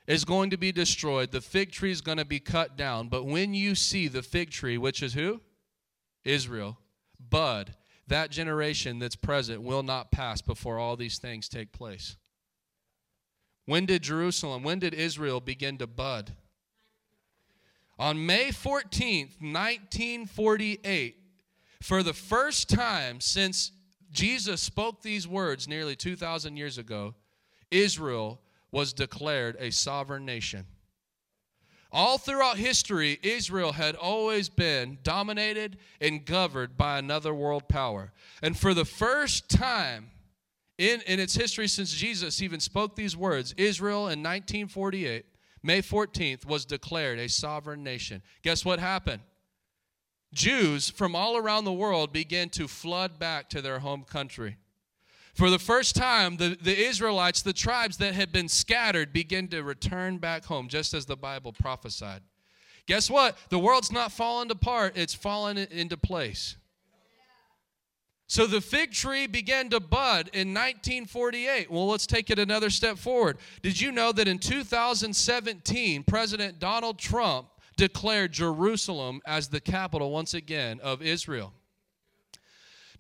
[0.07, 1.31] is going to be destroyed.
[1.31, 3.09] The fig tree is going to be cut down.
[3.09, 5.41] But when you see the fig tree, which is who?
[6.25, 6.79] Israel,
[7.19, 7.75] bud,
[8.07, 12.17] that generation that's present will not pass before all these things take place.
[13.71, 16.33] When did Jerusalem, when did Israel begin to bud?
[18.01, 21.17] On May 14th, 1948,
[21.81, 23.71] for the first time since
[24.11, 27.15] Jesus spoke these words nearly 2,000 years ago,
[27.71, 28.41] Israel
[28.73, 30.67] was declared a sovereign nation.
[31.93, 38.11] All throughout history, Israel had always been dominated and governed by another world power.
[38.43, 40.11] And for the first time
[40.81, 45.27] in, in its history since Jesus even spoke these words, Israel in 1948,
[45.63, 48.23] May 14th, was declared a sovereign nation.
[48.43, 49.21] Guess what happened?
[50.33, 54.57] Jews from all around the world began to flood back to their home country.
[55.35, 59.63] For the first time, the, the Israelites, the tribes that had been scattered, begin to
[59.63, 62.23] return back home, just as the Bible prophesied.
[62.87, 63.37] Guess what?
[63.51, 66.57] The world's not fallen apart, it's fallen into place.
[68.31, 71.69] So the fig tree began to bud in 1948.
[71.69, 73.39] Well, let's take it another step forward.
[73.61, 80.33] Did you know that in 2017, President Donald Trump declared Jerusalem as the capital once
[80.33, 81.53] again of Israel?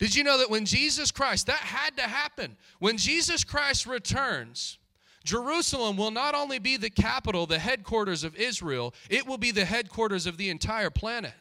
[0.00, 4.78] Did you know that when Jesus Christ, that had to happen, when Jesus Christ returns,
[5.22, 9.64] Jerusalem will not only be the capital, the headquarters of Israel, it will be the
[9.64, 11.34] headquarters of the entire planet.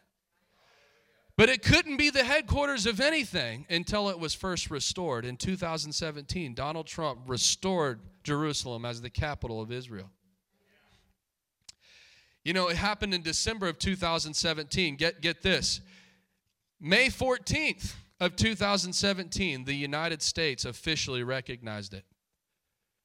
[1.40, 5.24] But it couldn't be the headquarters of anything until it was first restored.
[5.24, 10.10] In 2017, Donald Trump restored Jerusalem as the capital of Israel.
[12.44, 14.98] You know, it happened in December of 2017.
[14.98, 15.80] Get, get this.
[16.78, 22.04] May 14th of 2017, the United States officially recognized it.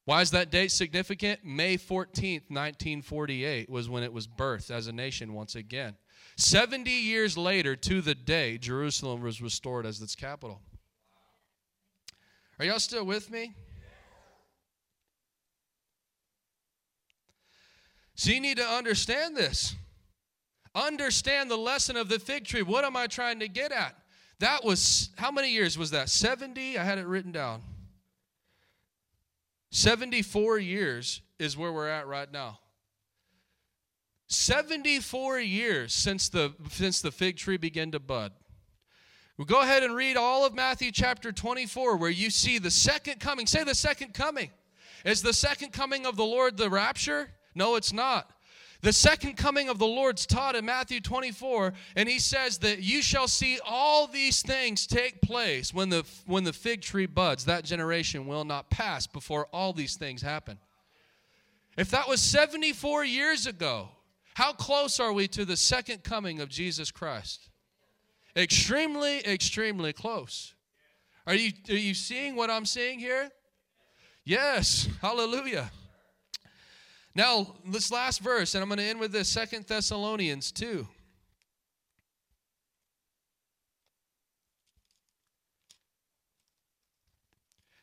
[0.07, 1.45] Why is that date significant?
[1.45, 5.95] May 14th, 1948 was when it was birthed as a nation once again.
[6.37, 10.61] 70 years later to the day, Jerusalem was restored as its capital.
[12.59, 13.55] Are y'all still with me?
[18.17, 19.75] So you need to understand this.
[20.75, 22.63] Understand the lesson of the fig tree.
[22.63, 23.97] What am I trying to get at?
[24.41, 26.09] That was, how many years was that?
[26.09, 26.79] 70?
[26.79, 27.63] I had it written down.
[29.71, 32.59] 74 years is where we're at right now.
[34.29, 38.33] 74 years since the, since the fig tree began to bud.
[39.37, 43.19] We'll go ahead and read all of Matthew chapter 24, where you see the second
[43.19, 43.47] coming.
[43.47, 44.51] Say the second coming.
[45.05, 47.31] Is the second coming of the Lord the rapture?
[47.55, 48.31] No, it's not.
[48.81, 53.03] The second coming of the Lord's taught in Matthew 24, and he says that you
[53.03, 57.47] shall see all these things take place when the, when the fig tree buds.
[57.47, 60.59] That generation will not pass before all these things happen.
[61.77, 63.89] If that was 74 years ago,
[64.35, 67.49] how close are we to the second coming of Jesus Christ?
[68.37, 70.55] Extremely, extremely close.
[71.27, 73.31] Are you, are you seeing what I'm seeing here?
[74.25, 74.89] Yes.
[75.01, 75.71] Hallelujah.
[77.15, 80.87] Now, this last verse, and I'm going to end with this Second Thessalonians 2.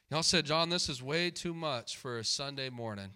[0.09, 3.11] Y'all said, John, this is way too much for a Sunday morning.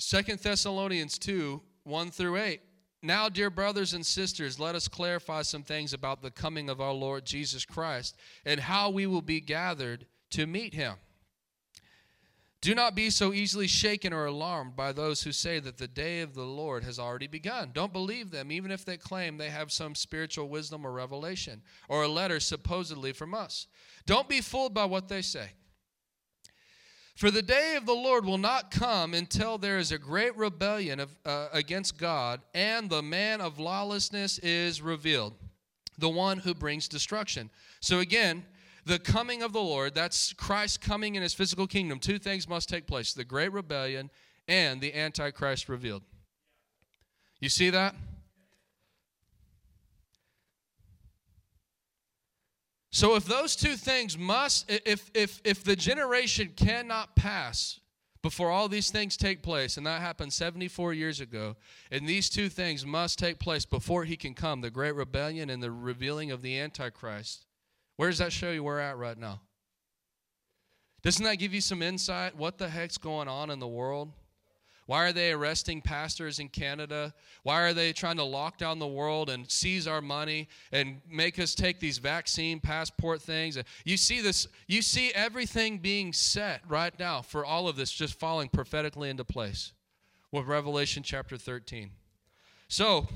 [0.00, 2.62] Second Thessalonians 2, 1 through 8.
[3.02, 6.94] Now, dear brothers and sisters, let us clarify some things about the coming of our
[6.94, 10.94] Lord Jesus Christ and how we will be gathered to meet him.
[12.62, 16.20] Do not be so easily shaken or alarmed by those who say that the day
[16.20, 17.70] of the Lord has already begun.
[17.74, 22.04] Don't believe them, even if they claim they have some spiritual wisdom or revelation or
[22.04, 23.66] a letter supposedly from us.
[24.06, 25.50] Don't be fooled by what they say.
[27.20, 31.00] For the day of the Lord will not come until there is a great rebellion
[31.00, 35.34] of, uh, against God, and the man of lawlessness is revealed,
[35.98, 37.50] the one who brings destruction.
[37.80, 38.46] So again,
[38.86, 41.98] the coming of the Lord, that's Christ coming in his physical kingdom.
[41.98, 44.08] Two things must take place the great rebellion
[44.48, 46.04] and the Antichrist revealed.
[47.38, 47.94] You see that?
[52.92, 57.80] So if those two things must, if if if the generation cannot pass
[58.22, 61.56] before all these things take place, and that happened 74 years ago,
[61.90, 65.62] and these two things must take place before he can come, the great rebellion and
[65.62, 67.46] the revealing of the Antichrist.
[67.96, 69.40] Where does that show you where we're at right now?
[71.02, 72.36] Doesn't that give you some insight?
[72.36, 74.12] What the heck's going on in the world?
[74.90, 77.14] Why are they arresting pastors in Canada?
[77.44, 81.38] Why are they trying to lock down the world and seize our money and make
[81.38, 83.56] us take these vaccine passport things?
[83.84, 88.18] You see this, you see everything being set right now for all of this just
[88.18, 89.70] falling prophetically into place
[90.32, 91.92] with Revelation chapter 13.
[92.66, 93.06] So,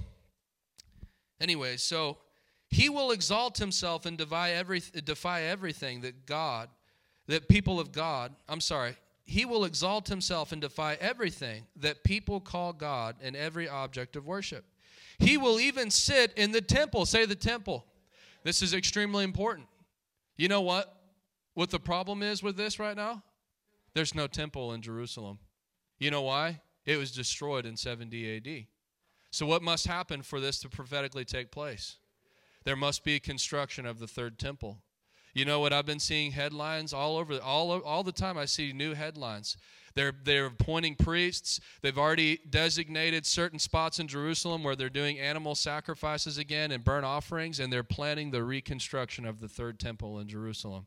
[1.40, 2.18] anyways, so
[2.70, 6.68] he will exalt himself and defy, every, defy everything that God,
[7.26, 8.94] that people of God, I'm sorry,
[9.24, 14.26] he will exalt himself and defy everything that people call God and every object of
[14.26, 14.64] worship.
[15.18, 17.06] He will even sit in the temple.
[17.06, 17.86] Say the temple.
[18.42, 19.66] This is extremely important.
[20.36, 20.94] You know what?
[21.54, 23.22] What the problem is with this right now?
[23.94, 25.38] There's no temple in Jerusalem.
[25.98, 26.60] You know why?
[26.84, 28.66] It was destroyed in 70 AD.
[29.30, 31.96] So, what must happen for this to prophetically take place?
[32.64, 34.78] There must be a construction of the third temple.
[35.34, 38.72] You know what I've been seeing headlines all over all all the time I see
[38.72, 39.56] new headlines.
[39.94, 41.60] They're they're appointing priests.
[41.82, 47.04] They've already designated certain spots in Jerusalem where they're doing animal sacrifices again and burnt
[47.04, 50.86] offerings and they're planning the reconstruction of the third temple in Jerusalem.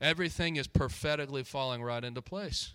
[0.00, 2.74] Everything is prophetically falling right into place.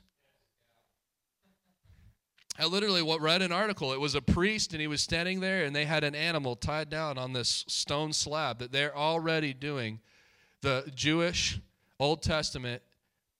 [2.59, 3.93] I literally read an article.
[3.93, 6.87] It was a priest, and he was standing there, and they had an animal tied
[6.87, 10.01] down on this stone slab that they're already doing
[10.63, 11.59] the Jewish
[11.99, 12.81] Old Testament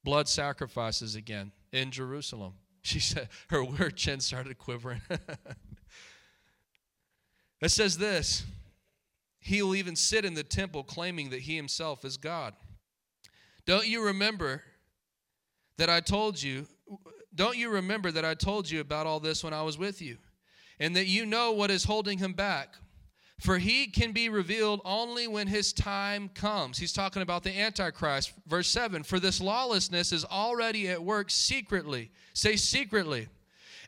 [0.04, 2.54] blood sacrifices again in Jerusalem.
[2.86, 5.00] She said her weird chin started quivering.
[7.62, 8.44] it says this
[9.40, 12.54] He will even sit in the temple claiming that he himself is God.
[13.66, 14.64] Don't you remember
[15.78, 16.68] that I told you
[17.34, 20.18] don't you remember that I told you about all this when I was with you?
[20.78, 22.76] And that you know what is holding him back?
[23.40, 26.78] For he can be revealed only when his time comes.
[26.78, 28.34] He's talking about the Antichrist.
[28.48, 32.12] Verse 7 For this lawlessness is already at work secretly.
[32.34, 33.28] Say secretly.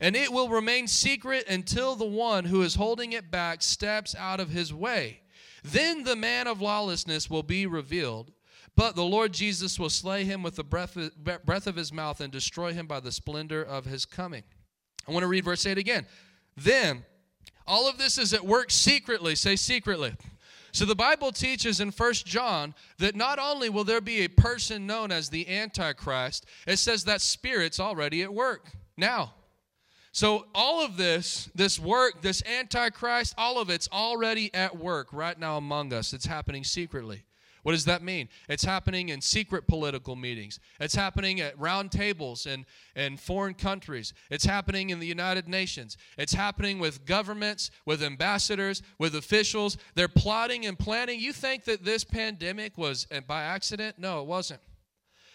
[0.01, 4.41] And it will remain secret until the one who is holding it back steps out
[4.41, 5.21] of his way.
[5.63, 8.31] Then the man of lawlessness will be revealed
[8.75, 10.97] but the Lord Jesus will slay him with the breath,
[11.45, 14.43] breath of his mouth and destroy him by the splendor of his coming.
[15.07, 16.05] I want to read verse 8 again.
[16.57, 17.05] Then,
[17.67, 19.35] all of this is at work secretly.
[19.35, 20.13] Say secretly.
[20.71, 24.85] So the Bible teaches in First John that not only will there be a person
[24.85, 29.35] known as the Antichrist, it says that spirit's already at work now.
[30.11, 35.37] So all of this, this work, this Antichrist, all of it's already at work right
[35.39, 36.13] now among us.
[36.13, 37.23] It's happening secretly.
[37.65, 38.29] What does that mean?
[38.47, 40.59] It's happening in secret political meetings.
[40.79, 42.63] It's happening at round tables in,
[42.95, 44.13] in foreign countries.
[44.29, 45.97] It's happening in the United Nations.
[46.15, 49.77] It's happening with governments, with ambassadors, with officials.
[49.95, 51.19] They're plotting and planning.
[51.19, 53.97] You think that this pandemic was uh, by accident?
[53.97, 54.61] No, it wasn't.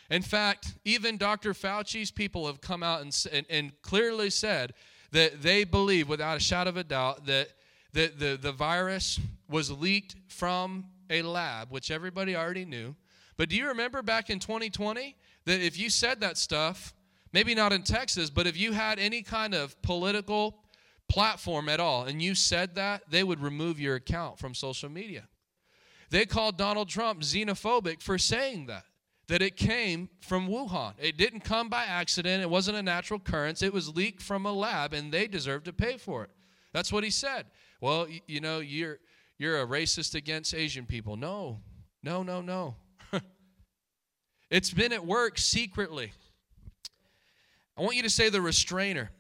[0.08, 1.52] In fact, even Dr.
[1.52, 4.74] Fauci's people have come out and, and, and clearly said
[5.10, 7.48] that they believe, without a shadow of a doubt, that,
[7.92, 9.18] that the, the virus
[9.48, 12.94] was leaked from a lab, which everybody already knew.
[13.36, 16.94] But do you remember back in 2020 that if you said that stuff,
[17.32, 20.58] maybe not in Texas, but if you had any kind of political
[21.08, 25.28] platform at all and you said that, they would remove your account from social media.
[26.11, 28.84] They called Donald Trump xenophobic for saying that,
[29.28, 30.94] that it came from Wuhan.
[30.98, 34.52] It didn't come by accident, it wasn't a natural occurrence, it was leaked from a
[34.52, 36.30] lab and they deserve to pay for it.
[36.72, 37.46] That's what he said.
[37.80, 38.98] Well, you know, you're
[39.41, 41.16] you're a racist against Asian people.
[41.16, 41.61] No,
[42.03, 42.76] no, no, no.
[44.51, 46.12] it's been at work secretly.
[47.74, 49.11] I want you to say the restrainer.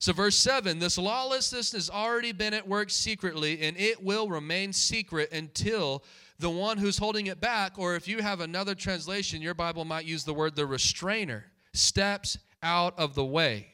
[0.00, 4.72] So, verse 7 this lawlessness has already been at work secretly, and it will remain
[4.72, 6.02] secret until
[6.40, 10.04] the one who's holding it back, or if you have another translation, your Bible might
[10.04, 13.73] use the word the restrainer, steps out of the way.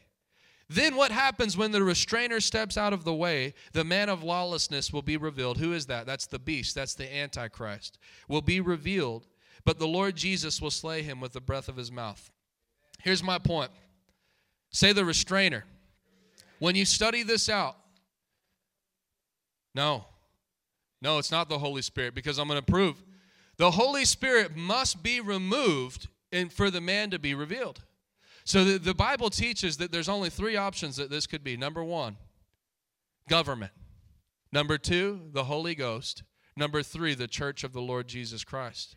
[0.72, 3.54] Then what happens when the restrainer steps out of the way?
[3.72, 5.58] The man of lawlessness will be revealed.
[5.58, 6.06] Who is that?
[6.06, 6.76] That's the beast.
[6.76, 7.98] That's the Antichrist.
[8.28, 9.26] Will be revealed,
[9.64, 12.30] but the Lord Jesus will slay him with the breath of his mouth.
[13.02, 13.72] Here's my point
[14.70, 15.64] say the restrainer.
[16.60, 17.76] When you study this out,
[19.74, 20.04] no,
[21.02, 23.02] no, it's not the Holy Spirit because I'm going to prove
[23.56, 27.82] the Holy Spirit must be removed and for the man to be revealed.
[28.50, 31.56] So the, the Bible teaches that there's only three options that this could be.
[31.56, 32.16] Number one,
[33.28, 33.70] government.
[34.50, 36.24] Number two, the Holy Ghost.
[36.56, 38.96] Number three, the church of the Lord Jesus Christ.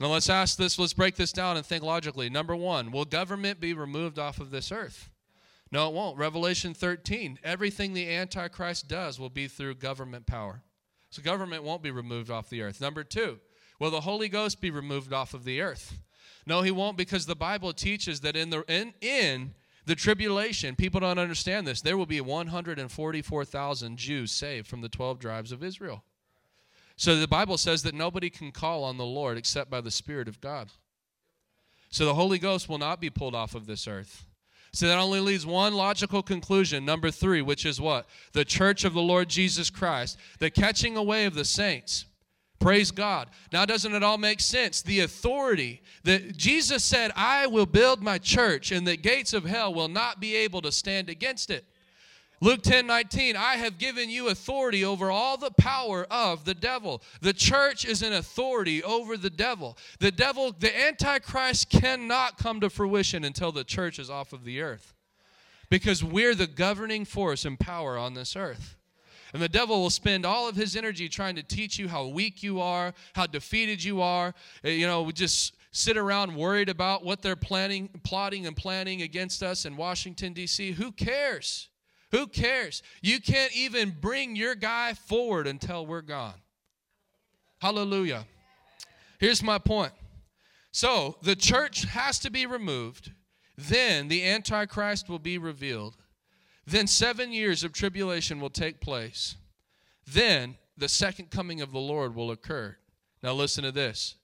[0.00, 2.30] Now let's ask this, let's break this down and think logically.
[2.30, 5.10] Number one, will government be removed off of this earth?
[5.70, 6.16] No, it won't.
[6.16, 10.62] Revelation 13, everything the Antichrist does will be through government power.
[11.10, 12.80] So government won't be removed off the earth.
[12.80, 13.40] Number two,
[13.78, 15.98] will the Holy Ghost be removed off of the earth?
[16.46, 21.00] No, he won't because the Bible teaches that in the in, in the tribulation, people
[21.00, 21.80] don't understand this.
[21.80, 26.04] There will be 144,000 Jews saved from the 12 tribes of Israel.
[26.96, 30.28] So the Bible says that nobody can call on the Lord except by the Spirit
[30.28, 30.70] of God.
[31.90, 34.26] So the Holy Ghost will not be pulled off of this earth.
[34.72, 38.06] So that only leaves one logical conclusion, number three, which is what?
[38.32, 42.06] The church of the Lord Jesus Christ, the catching away of the saints.
[42.58, 43.28] Praise God.
[43.52, 44.82] Now, doesn't it all make sense?
[44.82, 49.74] The authority that Jesus said, I will build my church, and the gates of hell
[49.74, 51.64] will not be able to stand against it.
[52.40, 57.02] Luke 10 19, I have given you authority over all the power of the devil.
[57.22, 59.78] The church is an authority over the devil.
[60.00, 64.60] The devil, the Antichrist cannot come to fruition until the church is off of the
[64.60, 64.92] earth
[65.70, 68.75] because we're the governing force and power on this earth.
[69.32, 72.42] And the devil will spend all of his energy trying to teach you how weak
[72.42, 74.34] you are, how defeated you are.
[74.64, 79.42] Uh, you know, just sit around worried about what they're planning, plotting and planning against
[79.42, 80.72] us in Washington, D.C.
[80.72, 81.68] Who cares?
[82.12, 82.82] Who cares?
[83.02, 86.40] You can't even bring your guy forward until we're gone.
[87.58, 88.26] Hallelujah.
[89.18, 89.92] Here's my point.
[90.72, 93.12] So the church has to be removed,
[93.56, 95.96] then the Antichrist will be revealed.
[96.66, 99.36] Then seven years of tribulation will take place.
[100.06, 102.76] Then the second coming of the Lord will occur.
[103.22, 104.16] Now, listen to this.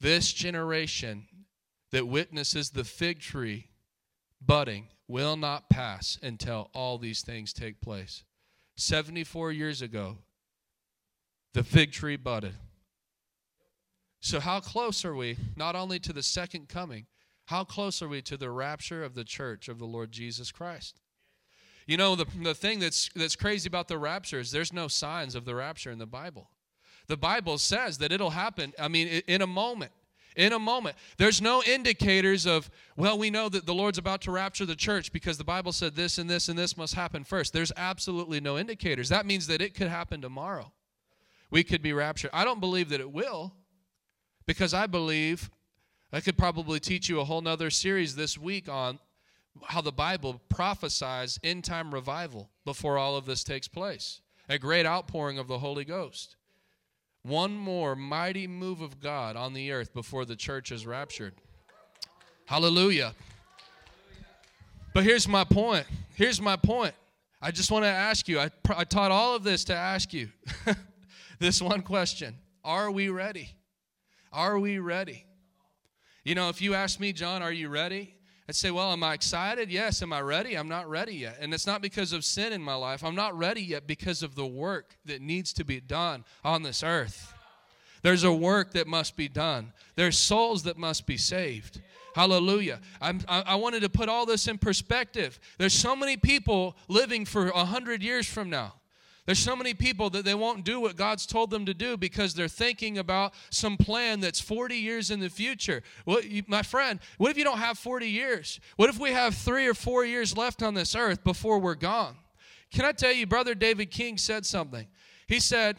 [0.00, 1.26] This generation
[1.90, 3.68] that witnesses the fig tree
[4.40, 8.24] budding will not pass until all these things take place.
[8.76, 10.18] 74 years ago,
[11.54, 12.54] the fig tree budded.
[14.20, 17.06] So, how close are we not only to the second coming,
[17.46, 21.01] How close are we to the rapture of the church of the Lord Jesus Christ?
[21.86, 25.34] You know, the, the thing that's, that's crazy about the rapture is there's no signs
[25.34, 26.50] of the rapture in the Bible.
[27.08, 29.92] The Bible says that it'll happen, I mean, in a moment.
[30.34, 30.96] In a moment.
[31.18, 35.12] There's no indicators of, well, we know that the Lord's about to rapture the church
[35.12, 37.52] because the Bible said this and this and this must happen first.
[37.52, 39.10] There's absolutely no indicators.
[39.10, 40.72] That means that it could happen tomorrow.
[41.50, 42.30] We could be raptured.
[42.32, 43.52] I don't believe that it will
[44.46, 45.50] because I believe
[46.14, 49.00] I could probably teach you a whole nother series this week on
[49.64, 54.20] how the Bible prophesies end time revival before all of this takes place.
[54.48, 56.36] A great outpouring of the Holy Ghost.
[57.22, 61.34] One more mighty move of God on the earth before the church is raptured.
[62.46, 63.14] Hallelujah.
[64.92, 65.86] But here's my point.
[66.14, 66.94] Here's my point.
[67.40, 70.28] I just want to ask you, I, I taught all of this to ask you
[71.38, 73.50] this one question Are we ready?
[74.32, 75.24] Are we ready?
[76.24, 78.14] You know, if you ask me, John, are you ready?
[78.54, 79.70] Say, Well, am I excited?
[79.70, 80.02] Yes.
[80.02, 80.56] Am I ready?
[80.56, 81.38] I'm not ready yet.
[81.40, 83.04] And it's not because of sin in my life.
[83.04, 86.82] I'm not ready yet because of the work that needs to be done on this
[86.82, 87.34] earth.
[88.02, 91.80] There's a work that must be done, there's souls that must be saved.
[92.14, 92.80] Hallelujah.
[93.00, 95.40] I'm, i wanted to put all this in perspective.
[95.56, 98.74] There's so many people living for a hundred years from now.
[99.24, 102.34] There's so many people that they won't do what God's told them to do because
[102.34, 105.82] they're thinking about some plan that's 40 years in the future.
[106.04, 108.58] Well, you, my friend, what if you don't have 40 years?
[108.76, 112.16] What if we have three or four years left on this earth before we're gone?
[112.72, 114.88] Can I tell you, Brother David King said something?
[115.28, 115.76] He said,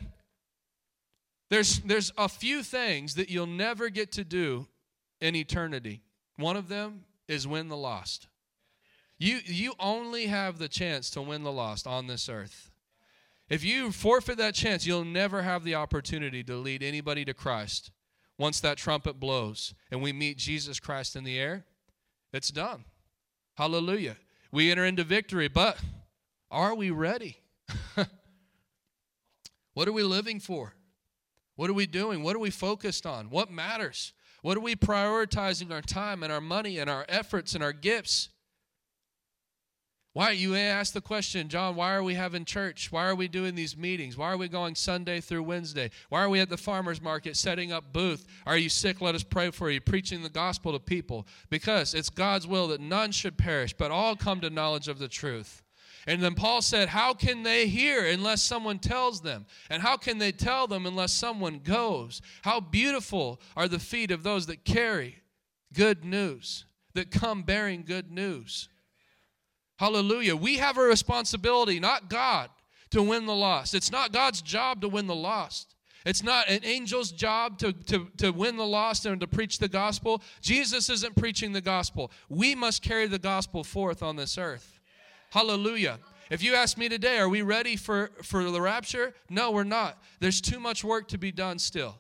[1.49, 4.67] there's, there's a few things that you'll never get to do
[5.19, 6.01] in eternity.
[6.37, 8.27] One of them is win the lost.
[9.17, 12.71] You, you only have the chance to win the lost on this earth.
[13.49, 17.91] If you forfeit that chance, you'll never have the opportunity to lead anybody to Christ.
[18.37, 21.65] Once that trumpet blows and we meet Jesus Christ in the air,
[22.31, 22.85] it's done.
[23.55, 24.17] Hallelujah.
[24.51, 25.77] We enter into victory, but
[26.49, 27.39] are we ready?
[29.73, 30.73] what are we living for?
[31.55, 32.23] What are we doing?
[32.23, 33.29] What are we focused on?
[33.29, 34.13] What matters?
[34.41, 38.29] What are we prioritizing our time and our money and our efforts and our gifts?
[40.13, 42.91] Why you ask the question, John, why are we having church?
[42.91, 44.15] Why are we doing these meetings?
[44.15, 45.89] Why are we going Sunday through Wednesday?
[46.09, 48.27] Why are we at the farmers market setting up booth?
[48.45, 49.01] Are you sick?
[49.01, 51.25] Let us pray for you, preaching the gospel to people.
[51.49, 55.07] Because it's God's will that none should perish, but all come to knowledge of the
[55.07, 55.63] truth.
[56.05, 59.47] And then Paul said, How can they hear unless someone tells them?
[59.71, 62.21] And how can they tell them unless someone goes?
[62.43, 65.23] How beautiful are the feet of those that carry
[65.73, 68.69] good news, that come bearing good news.
[69.83, 70.37] Hallelujah.
[70.37, 72.49] We have a responsibility, not God,
[72.91, 73.75] to win the lost.
[73.75, 75.75] It's not God's job to win the lost.
[76.05, 79.67] It's not an angel's job to, to, to win the lost and to preach the
[79.67, 80.23] gospel.
[80.39, 82.13] Jesus isn't preaching the gospel.
[82.29, 84.79] We must carry the gospel forth on this earth.
[85.31, 85.99] Hallelujah.
[86.31, 89.13] If you ask me today, are we ready for, for the rapture?
[89.29, 90.01] No, we're not.
[90.21, 91.99] There's too much work to be done still.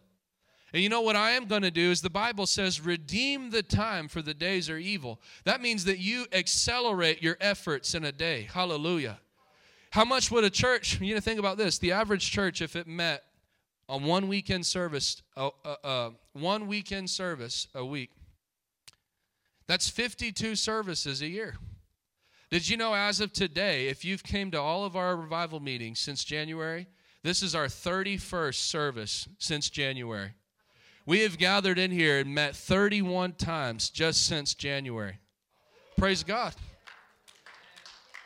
[0.73, 3.61] And you know what I am going to do is the Bible says, redeem the
[3.61, 5.21] time for the days are evil.
[5.43, 8.47] That means that you accelerate your efforts in a day.
[8.51, 9.19] Hallelujah.
[9.91, 12.87] How much would a church, you know, think about this the average church, if it
[12.87, 13.23] met
[13.87, 18.09] on one weekend service, uh, uh, uh, one weekend service a week,
[19.67, 21.55] that's 52 services a year.
[22.49, 25.99] Did you know as of today, if you've came to all of our revival meetings
[25.99, 26.87] since January,
[27.23, 30.33] this is our 31st service since January.
[31.05, 35.19] We have gathered in here and met 31 times just since January.
[35.97, 36.55] Praise God.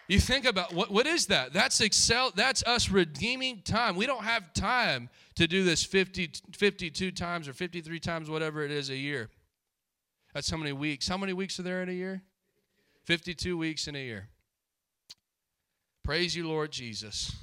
[0.08, 1.52] You think about what, what is that?
[1.52, 3.96] That's excel that's us redeeming time.
[3.96, 8.72] We don't have time to do this 50 52 times or 53 times whatever it
[8.72, 9.30] is a year.
[10.34, 11.08] That's how many weeks.
[11.08, 12.22] How many weeks are there in a year?
[13.04, 14.30] 52 weeks in a year.
[16.04, 17.36] Praise you Lord Jesus.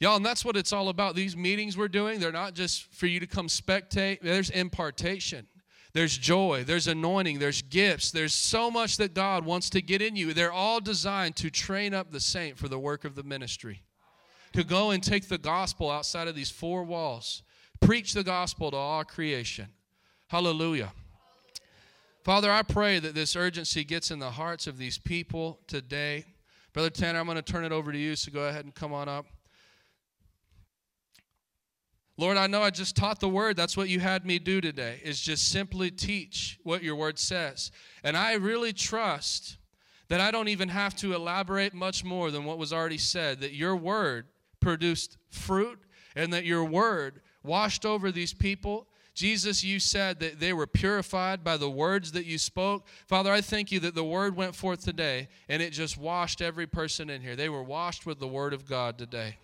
[0.00, 1.16] Y'all, and that's what it's all about.
[1.16, 5.46] These meetings we're doing, they're not just for you to come spectate, there's impartation.
[5.94, 8.10] There's joy, there's anointing, there's gifts.
[8.10, 10.32] There's so much that God wants to get in you.
[10.32, 13.82] They're all designed to train up the saint for the work of the ministry.
[14.52, 17.42] To go and take the gospel outside of these four walls,
[17.80, 19.68] preach the gospel to all creation.
[20.28, 20.92] Hallelujah.
[22.22, 26.26] Father, I pray that this urgency gets in the hearts of these people today.
[26.74, 28.92] Brother Tanner, I'm going to turn it over to you, so go ahead and come
[28.92, 29.24] on up.
[32.18, 33.56] Lord, I know I just taught the word.
[33.56, 37.70] That's what you had me do today, is just simply teach what your word says.
[38.02, 39.56] And I really trust
[40.08, 43.54] that I don't even have to elaborate much more than what was already said, that
[43.54, 44.26] your word
[44.60, 45.78] produced fruit
[46.16, 51.42] and that your word washed over these people, Jesus, you said that they were purified
[51.42, 52.86] by the words that you spoke.
[53.06, 56.66] Father, I thank you that the word went forth today and it just washed every
[56.66, 57.36] person in here.
[57.36, 59.38] They were washed with the word of God today.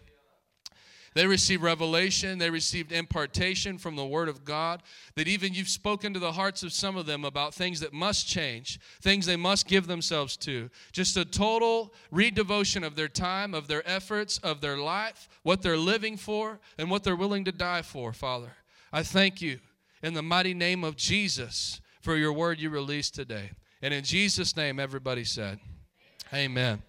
[1.15, 4.83] They received revelation, they received impartation from the Word of God.
[5.15, 8.27] That even you've spoken to the hearts of some of them about things that must
[8.27, 10.71] change, things they must give themselves to.
[10.93, 15.77] Just a total redevotion of their time, of their efforts, of their life, what they're
[15.77, 18.53] living for, and what they're willing to die for, Father.
[18.93, 19.61] I thank you
[20.03, 23.51] in the mighty name of Jesus for your word you released today.
[23.81, 25.61] And in Jesus' name, everybody said,
[26.33, 26.43] Amen.
[26.43, 26.83] Amen.